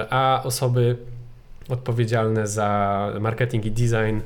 [0.09, 0.97] a osoby
[1.69, 4.19] odpowiedzialne za marketing i design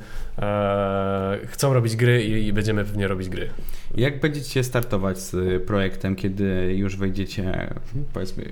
[1.46, 3.50] chcą robić gry i, i będziemy pewnie robić gry.
[3.98, 7.74] Jak będziecie startować z projektem, kiedy już wejdziecie,
[8.14, 8.44] powiedzmy,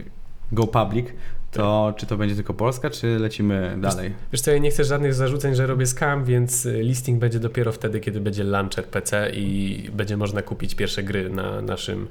[0.51, 1.07] go public,
[1.53, 4.13] to czy to będzie tylko Polska, czy lecimy dalej?
[4.31, 7.71] Wiesz co, ja nie chcę żadnych zarzuceń, że robię scam, więc y, listing będzie dopiero
[7.71, 12.07] wtedy, kiedy będzie launcher PC i będzie można kupić pierwsze gry na naszym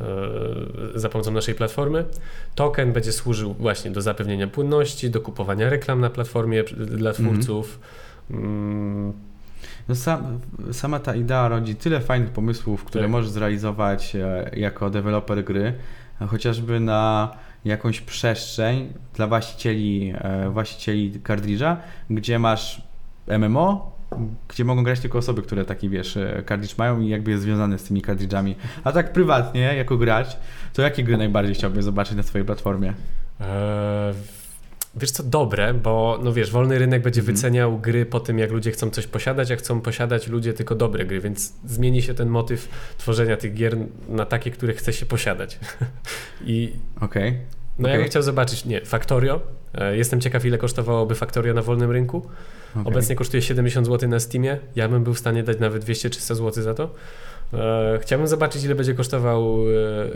[0.00, 0.04] e,
[0.94, 2.04] za pomocą naszej platformy.
[2.54, 7.80] Token będzie służył właśnie do zapewnienia płynności, do kupowania reklam na platformie dla twórców.
[8.30, 9.12] Mm,
[9.88, 10.40] No sam,
[10.72, 13.10] sama ta idea rodzi tyle fajnych pomysłów, które Tak.
[13.10, 15.74] możesz zrealizować e, jako deweloper gry,
[16.28, 17.30] chociażby na
[17.64, 21.76] jakąś przestrzeń dla właścicieli, e, właścicieli kartridża,
[22.10, 22.82] gdzie masz
[23.38, 23.96] MMO,
[24.48, 27.78] gdzie mogą grać tylko osoby, które taki, wiesz, e, kartridż mają i jakby jest związane
[27.78, 28.56] z tymi kartridżami.
[28.84, 30.36] A tak prywatnie, jako gracz,
[30.72, 32.94] to jakie gry najbardziej chciałbyś zobaczyć na swojej platformie?
[33.40, 34.39] e,
[34.96, 37.36] Wiesz co, dobre, bo no wiesz, wolny rynek będzie Mhm.
[37.36, 41.04] wyceniał gry po tym, jak ludzie chcą coś posiadać, a chcą posiadać ludzie tylko dobre
[41.06, 42.68] gry, więc zmieni się ten motyw
[42.98, 43.76] tworzenia tych gier
[44.08, 45.58] na takie, które chce się posiadać.
[46.44, 47.38] I Okej.
[47.78, 48.02] no ja Okej.
[48.04, 49.40] bym chciał zobaczyć, nie, Factorio.
[49.74, 52.16] E, Jestem ciekaw, ile kosztowałoby Factorio na wolnym rynku.
[52.74, 52.82] okej.
[52.92, 54.58] Obecnie kosztuje 70 zł na Steamie.
[54.76, 56.94] Ja bym był w stanie dać nawet 200-300 zł za to.
[57.54, 59.56] E, chciałbym zobaczyć, ile będzie kosztował,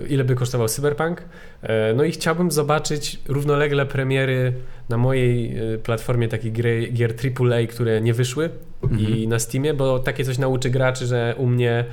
[0.05, 1.23] e, ile by kosztował Cyberpunk.
[1.63, 4.53] E, no i chciałbym zobaczyć równolegle premiery
[4.89, 6.53] na mojej platformie takich
[6.93, 8.51] gier AAA, które nie wyszły
[8.83, 9.01] Mhm.
[9.01, 11.85] i na Steamie, bo takie coś nauczy graczy, że u mnie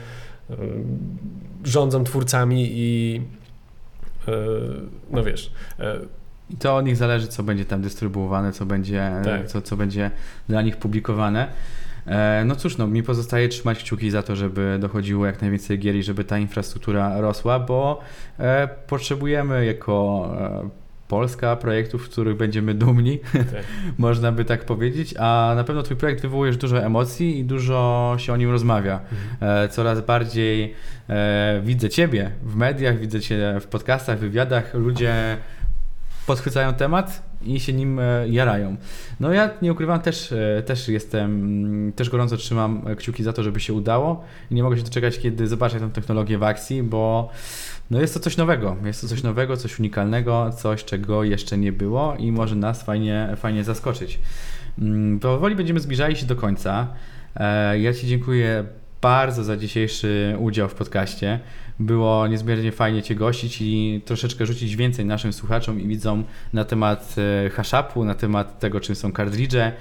[1.63, 3.21] rządzą twórcami i
[5.11, 5.51] no wiesz,
[6.49, 9.47] I to od nich zależy, co będzie tam dystrybuowane, co będzie, Tak.
[9.47, 10.11] co, co będzie
[10.49, 11.47] dla nich publikowane.
[12.07, 15.95] E, No cóż, no, mi pozostaje trzymać kciuki za to, żeby dochodziło jak najwięcej gier
[15.95, 17.99] i żeby ta infrastruktura rosła, bo
[18.39, 20.69] e, potrzebujemy jako e,
[21.07, 23.63] Polska projektów, w których będziemy dumni, tak.
[23.97, 28.33] można by tak powiedzieć, a na pewno Twój projekt wywołuje dużo emocji i dużo się
[28.33, 28.99] o nim rozmawia.
[29.41, 30.73] E, coraz bardziej
[31.63, 35.37] widzę Ciebie w mediach, widzę Cię w podcastach, wywiadach, ludzie
[36.25, 38.75] podchwycają temat i się nim e, jarają.
[39.19, 43.43] No ja nie ukrywam, też, e, też jestem, mm, też gorąco trzymam kciuki za to,
[43.43, 47.29] żeby się udało i nie mogę się doczekać, kiedy zobaczę tę technologię w akcji, bo
[47.91, 51.71] no jest to coś nowego, jest to coś nowego, coś unikalnego, coś, czego jeszcze nie
[51.71, 54.19] było i może nas fajnie, fajnie zaskoczyć.
[54.79, 56.87] Mm, Powoli będziemy zbliżali się do końca.
[57.35, 58.63] E, Ja Ci dziękuję
[59.01, 61.39] bardzo za dzisiejszy udział w podcaście.
[61.79, 67.15] Było niezmiernie fajnie Cię gościć i troszeczkę rzucić więcej naszym słuchaczom i widzom na temat
[67.45, 69.71] e, haszapu, na temat tego, czym są kartridże.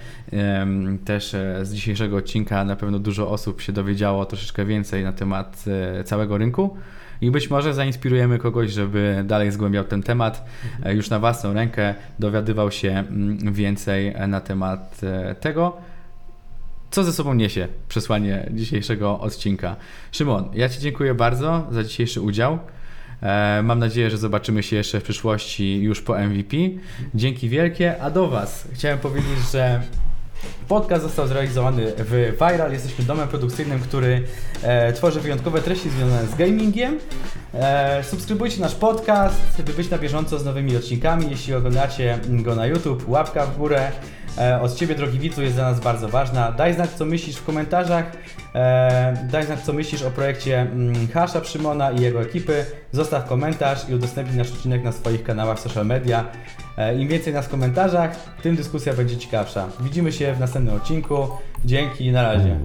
[1.04, 5.64] Też e, z dzisiejszego odcinka na pewno dużo osób się dowiedziało troszeczkę więcej na temat
[5.98, 6.76] e, całego rynku.
[7.20, 10.44] I być może zainspirujemy kogoś, żeby dalej zgłębiał ten temat,
[10.86, 15.00] już na własną rękę dowiadywał się mm, więcej na temat
[15.40, 15.76] tego,
[16.90, 19.76] co ze sobą niesie przesłanie dzisiejszego odcinka.
[20.12, 22.58] Szymon, ja Ci dziękuję bardzo za dzisiejszy udział.
[23.22, 26.56] E, Mam nadzieję, że zobaczymy się jeszcze w przyszłości już po MVP.
[27.14, 29.82] Dzięki wielkie, a do Was chciałem powiedzieć, że
[30.68, 32.72] podcast został zrealizowany w Viral.
[32.72, 34.22] Jesteśmy domem produkcyjnym, który
[34.62, 36.98] e, tworzy wyjątkowe treści związane z gamingiem.
[37.54, 41.26] E, subskrybujcie nasz podcast, by być na bieżąco z nowymi odcinkami.
[41.30, 43.92] Jeśli oglądacie go na YouTube, łapka w górę.
[44.38, 46.52] E, od Ciebie, drogi widzu, jest dla nas bardzo ważna.
[46.52, 48.04] Daj znać, co myślisz w komentarzach.
[48.54, 52.64] E, daj znać, co myślisz o projekcie mm, Hasza Szymona i jego ekipy.
[52.92, 56.24] Zostaw komentarz i udostępnij nasz odcinek na swoich kanałach social media.
[56.76, 59.68] E, Im więcej nas w komentarzach, tym dyskusja będzie ciekawsza.
[59.80, 61.28] Widzimy się w następnym odcinku.
[61.64, 62.58] Dzięki, na razie.